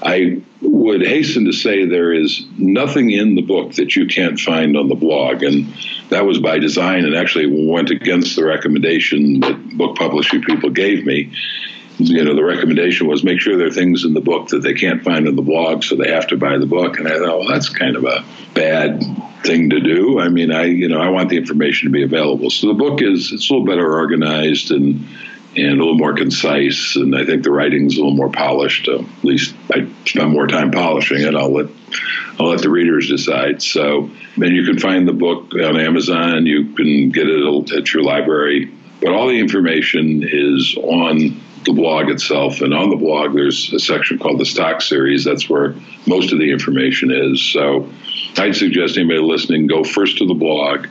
I 0.02 0.42
would 0.62 1.02
hasten 1.02 1.44
to 1.44 1.52
say 1.52 1.84
there 1.84 2.12
is 2.12 2.44
nothing 2.56 3.10
in 3.10 3.34
the 3.34 3.42
book 3.42 3.74
that 3.74 3.94
you 3.94 4.06
can't 4.06 4.40
find 4.40 4.76
on 4.76 4.88
the 4.88 4.94
blog, 4.94 5.42
and 5.42 5.74
that 6.08 6.24
was 6.24 6.38
by 6.38 6.58
design, 6.58 7.04
and 7.04 7.14
actually 7.14 7.70
went 7.70 7.90
against 7.90 8.36
the 8.36 8.44
recommendation 8.44 9.40
that 9.40 9.76
book 9.76 9.96
publishing 9.96 10.42
people 10.42 10.70
gave 10.70 11.04
me 11.04 11.32
you 11.98 12.24
know, 12.24 12.34
the 12.34 12.44
recommendation 12.44 13.06
was 13.06 13.24
make 13.24 13.40
sure 13.40 13.56
there 13.56 13.68
are 13.68 13.72
things 13.72 14.04
in 14.04 14.12
the 14.12 14.20
book 14.20 14.48
that 14.48 14.60
they 14.60 14.74
can't 14.74 15.02
find 15.02 15.26
in 15.26 15.34
the 15.34 15.42
blog, 15.42 15.82
so 15.82 15.96
they 15.96 16.10
have 16.12 16.26
to 16.28 16.36
buy 16.36 16.58
the 16.58 16.66
book. 16.66 16.98
And 16.98 17.08
I 17.08 17.18
thought, 17.18 17.38
well, 17.38 17.48
that's 17.48 17.68
kind 17.68 17.96
of 17.96 18.04
a 18.04 18.24
bad 18.54 19.02
thing 19.42 19.70
to 19.70 19.80
do. 19.80 20.20
I 20.20 20.28
mean, 20.28 20.52
I 20.52 20.64
you 20.64 20.88
know, 20.88 21.00
I 21.00 21.08
want 21.08 21.30
the 21.30 21.38
information 21.38 21.88
to 21.88 21.92
be 21.92 22.02
available. 22.02 22.50
So 22.50 22.68
the 22.68 22.74
book 22.74 23.00
is 23.00 23.32
it's 23.32 23.48
a 23.48 23.52
little 23.52 23.66
better 23.66 23.94
organized 23.94 24.70
and 24.70 25.06
and 25.56 25.66
a 25.66 25.76
little 25.76 25.96
more 25.96 26.12
concise, 26.12 26.96
and 26.96 27.16
I 27.16 27.24
think 27.24 27.42
the 27.42 27.50
writing's 27.50 27.96
a 27.96 28.00
little 28.00 28.14
more 28.14 28.30
polished. 28.30 28.88
Uh, 28.88 28.98
at 28.98 29.24
least 29.24 29.54
I 29.72 29.88
spend 30.04 30.30
more 30.30 30.46
time 30.46 30.70
polishing 30.70 31.22
it. 31.22 31.34
I'll 31.34 31.52
let 31.52 31.68
I'll 32.38 32.50
let 32.50 32.60
the 32.60 32.68
readers 32.68 33.08
decide. 33.08 33.62
So, 33.62 34.10
then 34.36 34.52
you 34.52 34.66
can 34.66 34.78
find 34.78 35.08
the 35.08 35.14
book 35.14 35.54
on 35.54 35.80
Amazon. 35.80 36.44
You 36.44 36.74
can 36.74 37.08
get 37.08 37.26
it 37.26 37.72
at 37.72 37.94
your 37.94 38.02
library, 38.02 38.70
but 39.00 39.12
all 39.12 39.28
the 39.28 39.38
information 39.38 40.22
is 40.30 40.76
on 40.76 41.40
the 41.66 41.72
blog 41.72 42.08
itself. 42.08 42.62
And 42.62 42.72
on 42.72 42.90
the 42.90 42.96
blog, 42.96 43.34
there's 43.34 43.72
a 43.72 43.78
section 43.78 44.18
called 44.18 44.40
the 44.40 44.46
stock 44.46 44.80
series. 44.80 45.24
That's 45.24 45.50
where 45.50 45.74
most 46.06 46.32
of 46.32 46.38
the 46.38 46.50
information 46.50 47.10
is. 47.10 47.42
So 47.42 47.90
I'd 48.38 48.56
suggest 48.56 48.96
anybody 48.96 49.20
listening 49.20 49.66
go 49.66 49.84
first 49.84 50.18
to 50.18 50.26
the 50.26 50.34
blog, 50.34 50.86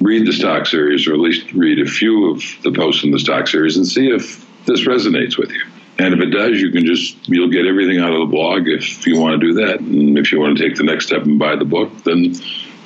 read 0.00 0.26
the 0.26 0.32
stock 0.32 0.66
series, 0.66 1.08
or 1.08 1.14
at 1.14 1.20
least 1.20 1.52
read 1.52 1.80
a 1.80 1.90
few 1.90 2.30
of 2.30 2.42
the 2.62 2.72
posts 2.72 3.02
in 3.02 3.10
the 3.10 3.18
stock 3.18 3.48
series 3.48 3.76
and 3.76 3.86
see 3.86 4.08
if 4.08 4.46
this 4.66 4.86
resonates 4.86 5.36
with 5.36 5.50
you. 5.50 5.64
And 5.98 6.14
if 6.14 6.20
it 6.20 6.30
does, 6.30 6.60
you 6.60 6.70
can 6.70 6.86
just, 6.86 7.28
you'll 7.28 7.50
get 7.50 7.66
everything 7.66 7.98
out 7.98 8.12
of 8.12 8.20
the 8.20 8.30
blog 8.30 8.68
if 8.68 9.04
you 9.06 9.18
want 9.18 9.40
to 9.40 9.46
do 9.46 9.54
that. 9.54 9.80
And 9.80 10.16
if 10.16 10.30
you 10.30 10.38
want 10.38 10.56
to 10.56 10.62
take 10.62 10.76
the 10.76 10.84
next 10.84 11.06
step 11.06 11.22
and 11.22 11.40
buy 11.40 11.56
the 11.56 11.64
book, 11.64 11.90
then 12.04 12.36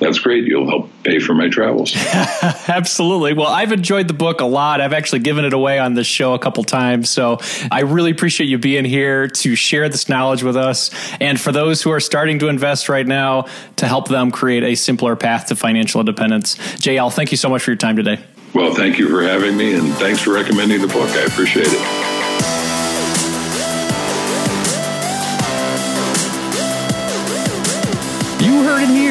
that's 0.03 0.19
great. 0.19 0.45
You'll 0.45 0.67
help 0.67 0.89
pay 1.03 1.19
for 1.19 1.33
my 1.33 1.49
travels. 1.49 1.95
Absolutely. 2.67 3.33
Well, 3.33 3.47
I've 3.47 3.71
enjoyed 3.71 4.07
the 4.07 4.13
book 4.13 4.41
a 4.41 4.45
lot. 4.45 4.81
I've 4.81 4.93
actually 4.93 5.19
given 5.19 5.45
it 5.45 5.53
away 5.53 5.79
on 5.79 5.93
this 5.93 6.07
show 6.07 6.33
a 6.33 6.39
couple 6.39 6.63
times. 6.63 7.09
So 7.09 7.39
I 7.71 7.81
really 7.81 8.11
appreciate 8.11 8.47
you 8.47 8.57
being 8.57 8.85
here 8.85 9.27
to 9.27 9.55
share 9.55 9.89
this 9.89 10.09
knowledge 10.09 10.43
with 10.43 10.57
us. 10.57 10.91
And 11.19 11.39
for 11.39 11.51
those 11.51 11.81
who 11.81 11.91
are 11.91 11.99
starting 11.99 12.39
to 12.39 12.47
invest 12.47 12.89
right 12.89 13.07
now, 13.07 13.47
to 13.77 13.87
help 13.87 14.07
them 14.07 14.31
create 14.31 14.63
a 14.63 14.75
simpler 14.75 15.15
path 15.15 15.47
to 15.47 15.55
financial 15.55 15.99
independence. 15.99 16.55
JL, 16.55 17.11
thank 17.13 17.31
you 17.31 17.37
so 17.37 17.49
much 17.49 17.63
for 17.63 17.71
your 17.71 17.77
time 17.77 17.95
today. 17.95 18.23
Well, 18.53 18.75
thank 18.75 18.99
you 18.99 19.09
for 19.09 19.23
having 19.23 19.57
me, 19.57 19.73
and 19.73 19.91
thanks 19.93 20.21
for 20.21 20.31
recommending 20.31 20.81
the 20.81 20.87
book. 20.87 21.09
I 21.09 21.23
appreciate 21.23 21.67
it. 21.69 22.12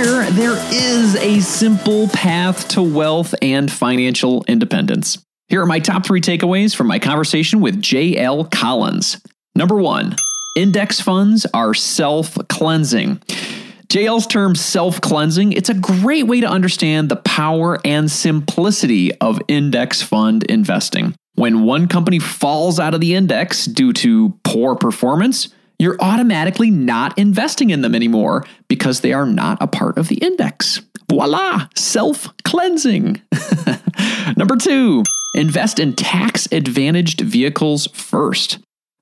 Here. 0.02 0.30
There 0.30 0.56
is 0.72 1.14
a 1.16 1.40
simple 1.40 2.08
path 2.08 2.68
to 2.68 2.82
wealth 2.82 3.34
and 3.40 3.70
financial 3.70 4.44
independence. 4.48 5.24
Here 5.48 5.62
are 5.62 5.66
my 5.66 5.78
top 5.78 6.04
three 6.04 6.20
takeaways 6.20 6.74
from 6.74 6.88
my 6.88 6.98
conversation 6.98 7.60
with 7.60 7.80
J.L. 7.80 8.46
Collins. 8.46 9.20
Number 9.54 9.76
one, 9.76 10.16
index 10.56 11.00
funds 11.00 11.46
are 11.54 11.74
self 11.74 12.36
cleansing. 12.48 13.18
JL's 13.88 14.26
term 14.26 14.56
self 14.56 15.00
cleansing, 15.00 15.52
it's 15.52 15.68
a 15.68 15.74
great 15.74 16.26
way 16.26 16.40
to 16.40 16.48
understand 16.48 17.08
the 17.08 17.16
power 17.16 17.78
and 17.84 18.10
simplicity 18.10 19.14
of 19.20 19.40
index 19.46 20.02
fund 20.02 20.42
investing. 20.44 21.14
When 21.34 21.62
one 21.62 21.86
company 21.86 22.18
falls 22.18 22.80
out 22.80 22.94
of 22.94 23.00
the 23.00 23.14
index 23.14 23.66
due 23.66 23.92
to 23.94 24.36
poor 24.42 24.74
performance, 24.74 25.48
you're 25.82 26.00
automatically 26.00 26.70
not 26.70 27.16
investing 27.18 27.70
in 27.70 27.82
them 27.82 27.94
anymore 27.94 28.44
because 28.68 29.00
they 29.00 29.12
are 29.12 29.26
not 29.26 29.58
a 29.60 29.66
part 29.66 29.98
of 29.98 30.08
the 30.08 30.16
index. 30.16 30.80
Voila, 31.08 31.68
self 31.76 32.28
cleansing. 32.44 33.20
Number 34.36 34.56
two, 34.56 35.02
invest 35.34 35.78
in 35.78 35.94
tax 35.94 36.48
advantaged 36.50 37.20
vehicles 37.20 37.86
first. 37.88 38.58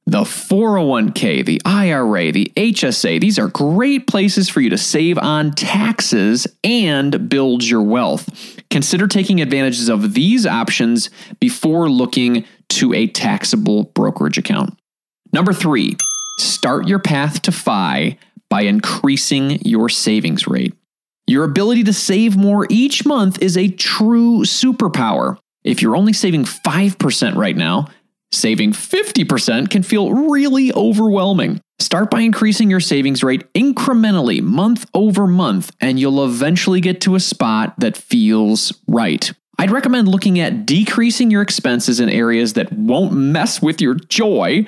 The 0.07 0.23
401k, 0.23 1.45
the 1.47 1.62
IRA, 1.64 2.33
the 2.33 2.51
HSA, 2.57 3.21
these 3.21 3.38
are 3.38 3.47
great 3.47 4.09
places 4.09 4.49
for 4.49 4.61
you 4.61 4.71
to 4.71 4.79
save 4.79 5.19
on 5.19 5.53
taxes 5.53 6.49
and 6.64 7.29
build 7.29 7.62
your 7.62 7.83
wealth. 7.83 8.29
Consider 8.71 9.07
taking 9.07 9.40
advantages 9.40 9.88
of 9.88 10.14
these 10.14 10.47
options 10.47 11.11
before 11.38 11.88
looking 11.88 12.45
to 12.71 12.93
a 12.93 13.07
taxable 13.07 13.85
brokerage 13.85 14.38
account. 14.38 14.77
Number 15.33 15.53
three, 15.53 15.97
Start 16.40 16.88
your 16.88 16.98
path 16.98 17.42
to 17.42 17.53
FI 17.53 18.16
by 18.48 18.62
increasing 18.62 19.61
your 19.64 19.88
savings 19.88 20.46
rate. 20.46 20.74
Your 21.26 21.44
ability 21.44 21.85
to 21.85 21.92
save 21.92 22.37
more 22.37 22.66
each 22.70 23.07
month 23.07 23.42
is 23.42 23.57
a 23.57 23.68
true 23.68 24.40
superpower. 24.40 25.38
If 25.62 25.83
you're 25.83 25.96
only 25.96 26.12
saving 26.12 26.44
5% 26.44 27.37
right 27.37 27.57
now, 27.57 27.88
saving 28.33 28.72
50% 28.72 29.70
can 29.70 29.83
feel 29.83 30.12
really 30.12 30.72
overwhelming. 30.72 31.61
Start 31.79 32.11
by 32.11 32.20
increasing 32.20 32.70
your 32.70 32.81
savings 32.81 33.22
rate 33.22 33.50
incrementally 33.53 34.42
month 34.42 34.88
over 34.94 35.26
month, 35.26 35.74
and 35.81 36.00
you'll 36.00 36.24
eventually 36.24 36.81
get 36.81 37.00
to 37.03 37.14
a 37.14 37.20
spot 37.20 37.74
that 37.79 37.96
feels 37.96 38.72
right. 38.88 39.33
I'd 39.59 39.70
recommend 39.70 40.09
looking 40.09 40.40
at 40.40 40.64
decreasing 40.64 41.31
your 41.31 41.42
expenses 41.42 42.00
in 42.00 42.09
areas 42.09 42.55
that 42.55 42.72
won't 42.72 43.12
mess 43.12 43.61
with 43.61 43.83
your 43.83 43.94
joy 43.94 44.66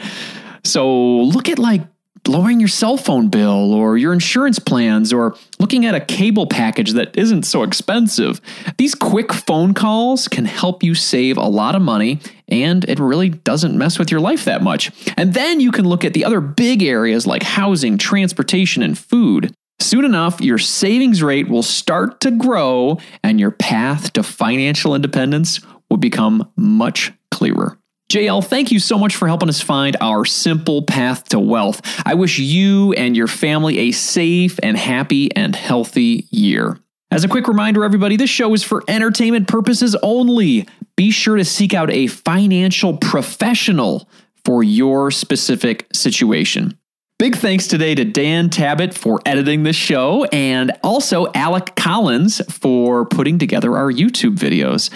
so 0.64 1.22
look 1.22 1.48
at 1.48 1.58
like 1.58 1.82
lowering 2.28 2.60
your 2.60 2.68
cell 2.68 2.96
phone 2.96 3.28
bill 3.28 3.72
or 3.72 3.96
your 3.96 4.12
insurance 4.12 4.58
plans 4.58 5.12
or 5.12 5.34
looking 5.58 5.86
at 5.86 5.94
a 5.94 6.00
cable 6.00 6.46
package 6.46 6.92
that 6.92 7.16
isn't 7.16 7.42
so 7.42 7.62
expensive. 7.62 8.40
These 8.78 8.94
quick 8.94 9.32
phone 9.32 9.74
calls 9.74 10.28
can 10.28 10.44
help 10.44 10.82
you 10.82 10.94
save 10.94 11.36
a 11.36 11.48
lot 11.48 11.74
of 11.74 11.82
money 11.82 12.20
and 12.48 12.84
it 12.88 13.00
really 13.00 13.30
doesn't 13.30 13.76
mess 13.76 13.98
with 13.98 14.10
your 14.10 14.20
life 14.20 14.44
that 14.44 14.62
much. 14.62 14.92
And 15.16 15.34
then 15.34 15.60
you 15.60 15.72
can 15.72 15.84
look 15.84 16.04
at 16.04 16.14
the 16.14 16.24
other 16.24 16.40
big 16.40 16.82
areas 16.82 17.26
like 17.26 17.42
housing, 17.42 17.98
transportation, 17.98 18.82
and 18.82 18.96
food. 18.96 19.52
Soon 19.80 20.04
enough, 20.04 20.40
your 20.40 20.58
savings 20.58 21.22
rate 21.22 21.48
will 21.48 21.62
start 21.62 22.20
to 22.20 22.30
grow 22.30 22.98
and 23.24 23.40
your 23.40 23.50
path 23.50 24.12
to 24.12 24.22
financial 24.22 24.94
independence 24.94 25.60
will 25.90 25.96
become 25.96 26.48
much 26.56 27.12
clearer. 27.32 27.78
JL, 28.12 28.44
thank 28.44 28.70
you 28.70 28.78
so 28.78 28.98
much 28.98 29.16
for 29.16 29.26
helping 29.26 29.48
us 29.48 29.62
find 29.62 29.96
our 30.02 30.26
simple 30.26 30.82
path 30.82 31.30
to 31.30 31.40
wealth. 31.40 31.80
I 32.04 32.12
wish 32.12 32.38
you 32.38 32.92
and 32.92 33.16
your 33.16 33.26
family 33.26 33.78
a 33.78 33.92
safe 33.92 34.60
and 34.62 34.76
happy 34.76 35.34
and 35.34 35.56
healthy 35.56 36.26
year. 36.30 36.78
As 37.10 37.24
a 37.24 37.28
quick 37.28 37.48
reminder, 37.48 37.84
everybody, 37.84 38.18
this 38.18 38.28
show 38.28 38.52
is 38.52 38.62
for 38.62 38.84
entertainment 38.86 39.48
purposes 39.48 39.96
only. 40.02 40.68
Be 40.94 41.10
sure 41.10 41.36
to 41.36 41.44
seek 41.46 41.72
out 41.72 41.90
a 41.90 42.06
financial 42.06 42.98
professional 42.98 44.06
for 44.44 44.62
your 44.62 45.10
specific 45.10 45.86
situation. 45.94 46.76
Big 47.18 47.36
thanks 47.36 47.68
today 47.68 47.94
to 47.94 48.04
Dan 48.04 48.50
Tabbitt 48.50 48.94
for 48.94 49.20
editing 49.24 49.62
this 49.62 49.76
show 49.76 50.24
and 50.32 50.72
also 50.82 51.28
Alec 51.34 51.76
Collins 51.76 52.42
for 52.52 53.06
putting 53.06 53.38
together 53.38 53.76
our 53.76 53.92
YouTube 53.92 54.34
videos. 54.34 54.90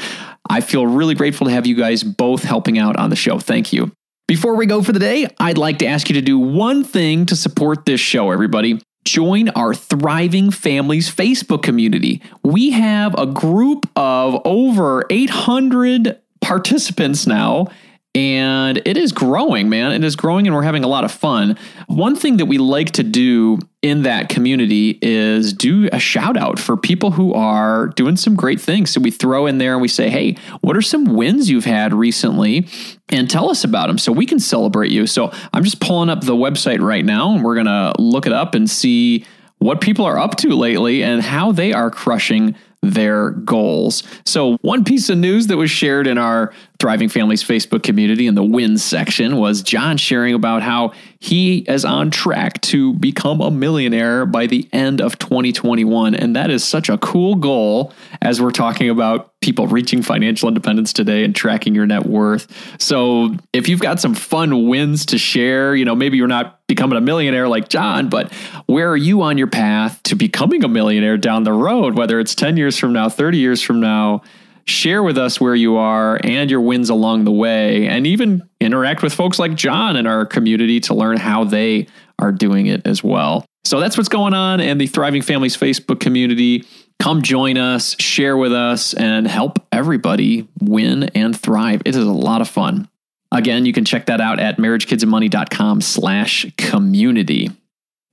I 0.49 0.61
feel 0.61 0.87
really 0.87 1.15
grateful 1.15 1.47
to 1.47 1.53
have 1.53 1.67
you 1.67 1.75
guys 1.75 2.03
both 2.03 2.43
helping 2.43 2.79
out 2.79 2.97
on 2.97 3.11
the 3.11 3.17
show. 3.17 3.39
Thank 3.39 3.73
you. 3.73 3.93
Before 4.29 4.57
we 4.57 4.67
go 4.67 4.83
for 4.83 4.93
the 4.93 4.99
day, 4.99 5.29
I'd 5.39 5.59
like 5.59 5.79
to 5.79 5.87
ask 5.87 6.09
you 6.09 6.15
to 6.15 6.21
do 6.21 6.39
one 6.39 6.83
thing 6.83 7.27
to 7.27 7.37
support 7.37 7.85
this 7.85 8.01
show, 8.01 8.33
everybody. 8.33 8.81
Join 9.05 9.51
our 9.51 9.73
Thriving 9.73 10.51
Families 10.51 11.09
Facebook 11.09 11.63
community. 11.63 12.21
We 12.43 12.71
have 12.71 13.15
a 13.17 13.27
group 13.27 13.89
of 13.95 14.41
over 14.45 15.05
800 15.11 16.21
participants 16.41 17.27
now 17.27 17.69
and 18.17 18.81
it 18.87 18.97
is 18.97 19.13
growing, 19.13 19.69
man. 19.69 19.93
It 19.93 20.03
is 20.03 20.17
growing, 20.17 20.47
and 20.47 20.57
we're 20.57 20.63
having 20.63 20.85
a 20.85 20.89
lot 20.89 21.05
of 21.05 21.13
fun. 21.13 21.59
One 21.87 22.17
thing 22.17 22.39
that 22.39 22.47
we 22.47 22.57
like 22.57 22.93
to 22.93 23.03
do 23.03 23.59
in 23.83 24.05
that 24.05 24.31
community 24.31 24.99
is 25.03 25.53
do 25.53 25.91
a 25.93 25.99
shout 25.99 26.35
out 26.39 26.59
for 26.59 26.79
people 26.79 27.11
who 27.11 27.35
are 27.35 27.89
doing 27.89 28.17
some 28.17 28.35
great 28.35 28.59
things. 28.59 28.91
So 28.91 29.03
we 29.03 29.11
throw 29.11 29.45
in 29.45 29.59
there 29.59 29.75
and 29.75 29.83
we 29.83 29.89
say, 29.89 30.09
hey, 30.09 30.39
what 30.63 30.79
are 30.79 30.83
some 30.83 31.05
wins 31.05 31.51
you've 31.51 31.67
had 31.67 31.93
recently? 31.93 32.67
And 33.11 33.29
tell 33.29 33.51
us 33.51 33.65
about 33.65 33.89
them 33.89 33.99
so 33.99 34.13
we 34.13 34.25
can 34.25 34.41
celebrate 34.41 34.91
you. 34.91 35.07
So 35.07 35.31
I'm 35.53 35.63
just 35.63 35.81
pulling 35.81 36.09
up 36.09 36.23
the 36.23 36.35
website 36.35 36.81
right 36.81 37.05
now 37.05 37.35
and 37.35 37.45
we're 37.45 37.55
going 37.55 37.67
to 37.67 37.93
look 37.99 38.27
it 38.27 38.33
up 38.33 38.55
and 38.55 38.69
see 38.69 39.27
what 39.59 39.83
people 39.83 40.07
are 40.07 40.19
up 40.19 40.37
to 40.37 40.55
lately 40.55 41.03
and 41.03 41.21
how 41.21 41.53
they 41.53 41.75
are 41.75 41.91
crushing 41.91 42.57
their 42.83 43.31
goals. 43.31 44.03
So, 44.25 44.57
one 44.63 44.85
piece 44.85 45.09
of 45.09 45.19
news 45.19 45.49
that 45.49 45.57
was 45.57 45.71
shared 45.71 46.07
in 46.07 46.19
our 46.19 46.53
Thriving 46.79 47.09
Families 47.09 47.43
Facebook 47.43 47.83
community 47.83 48.27
in 48.27 48.35
the 48.35 48.45
wins 48.45 48.85
section 48.85 49.37
was 49.37 49.63
John 49.63 49.97
sharing 49.97 50.35
about 50.35 50.63
how 50.63 50.93
he 51.19 51.59
is 51.61 51.85
on 51.85 52.11
track 52.11 52.61
to 52.63 52.93
become 52.95 53.41
a 53.41 53.51
millionaire 53.51 54.27
by 54.27 54.47
the 54.47 54.69
end 54.73 55.01
of 55.01 55.19
2021. 55.19 56.15
And 56.15 56.37
that 56.37 56.51
is 56.51 56.63
such 56.63 56.89
a 56.89 56.99
cool 56.99 57.37
goal 57.37 57.93
as 58.21 58.43
we're 58.43 58.51
talking 58.51 58.91
about 58.91 59.33
people 59.41 59.67
reaching 59.67 60.03
financial 60.03 60.49
independence 60.49 60.93
today 60.93 61.25
and 61.25 61.35
tracking 61.35 61.75
your 61.75 61.87
net 61.87 62.05
worth. 62.05 62.47
So 62.81 63.35
if 63.53 63.69
you've 63.69 63.81
got 63.81 64.01
some 64.01 64.15
fun 64.15 64.69
wins 64.69 65.07
to 65.07 65.19
share, 65.19 65.75
you 65.75 65.85
know, 65.85 65.95
maybe 65.95 66.17
you're 66.17 66.27
not 66.27 66.61
becoming 66.67 66.99
a 66.99 67.01
millionaire 67.01 67.49
like 67.49 67.69
John, 67.69 68.09
but 68.09 68.33
where 68.67 68.91
are 68.91 68.97
you 68.97 69.23
on 69.23 69.39
your 69.39 69.47
path 69.47 70.03
to 70.05 70.15
becoming 70.15 70.65
a 70.65 70.69
millionaire 70.69 71.17
down 71.17 71.45
the 71.45 71.53
road, 71.53 71.97
whether 71.97 72.21
it's 72.21 72.35
10 72.35 72.57
years 72.57 72.77
from 72.77 72.93
now, 72.93 73.09
30 73.09 73.39
years 73.39 73.63
from 73.63 73.81
now? 73.81 74.23
Share 74.67 75.03
with 75.03 75.17
us 75.17 75.41
where 75.41 75.55
you 75.55 75.77
are 75.77 76.21
and 76.23 76.51
your 76.51 76.61
wins 76.61 76.91
along 76.91 77.25
the 77.25 77.33
way, 77.33 77.87
and 77.87 78.07
even 78.07 78.49
interact 78.61 79.03
with 79.03 79.15
folks 79.15 79.39
like 79.39 79.55
John 79.55 79.97
in 79.97 80.07
our 80.07 80.27
community 80.27 80.81
to 80.81 80.95
learn 80.95 81.17
how 81.17 81.45
they 81.45 81.87
are 82.19 82.33
doing 82.33 82.67
it 82.67 82.87
as 82.87 83.03
well. 83.03 83.45
So 83.65 83.81
that's 83.81 83.97
what's 83.97 84.09
going 84.09 84.35
on 84.35 84.61
in 84.61 84.79
the 84.79 84.87
Thriving 84.87 85.23
Families 85.23 85.57
Facebook 85.57 86.01
community. 86.01 86.65
Come 86.99 87.23
join 87.23 87.59
us, 87.59 87.95
share 88.01 88.37
with 88.37 88.53
us, 88.53 88.95
and 88.95 89.27
help 89.27 89.59
everybody 89.71 90.49
win 90.61 91.05
and 91.15 91.39
thrive. 91.39 91.83
It 91.85 91.95
is 91.95 92.05
a 92.05 92.13
lot 92.13 92.41
of 92.41 92.49
fun. 92.49 92.89
Again, 93.33 93.67
you 93.67 93.73
can 93.73 93.85
check 93.85 94.07
that 94.07 94.21
out 94.21 94.39
at 94.39 94.57
marriagekidsandmoney.com 94.57 95.81
slash 95.81 96.47
community. 96.57 97.51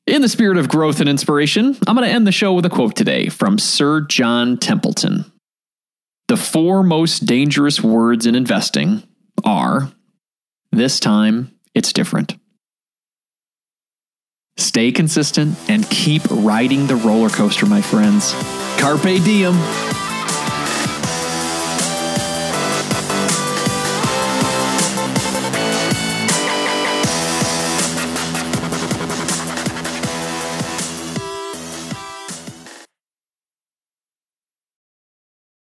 In 0.06 0.22
the 0.22 0.28
spirit 0.28 0.58
of 0.58 0.68
growth 0.68 1.00
and 1.00 1.08
inspiration, 1.08 1.78
I'm 1.88 1.96
going 1.96 2.08
to 2.08 2.14
end 2.14 2.28
the 2.28 2.32
show 2.32 2.54
with 2.54 2.66
a 2.66 2.70
quote 2.70 2.96
today 2.96 3.30
from 3.30 3.58
Sir 3.58 4.02
John 4.02 4.58
Templeton. 4.58 5.32
The 6.28 6.38
four 6.38 6.84
most 6.84 7.26
dangerous 7.26 7.82
words 7.82 8.26
in 8.26 8.36
investing 8.36 9.04
are 9.44 9.92
this 10.72 11.00
time 11.00 11.54
it's 11.76 11.94
different. 11.94 12.38
Stay 14.58 14.92
consistent 14.92 15.58
and 15.68 15.90
keep 15.90 16.22
riding 16.30 16.88
the 16.88 16.96
roller 16.96 17.30
coaster, 17.30 17.66
my 17.66 17.82
friends. 17.82 18.34
Carpe 18.78 19.24
diem. 19.24 19.54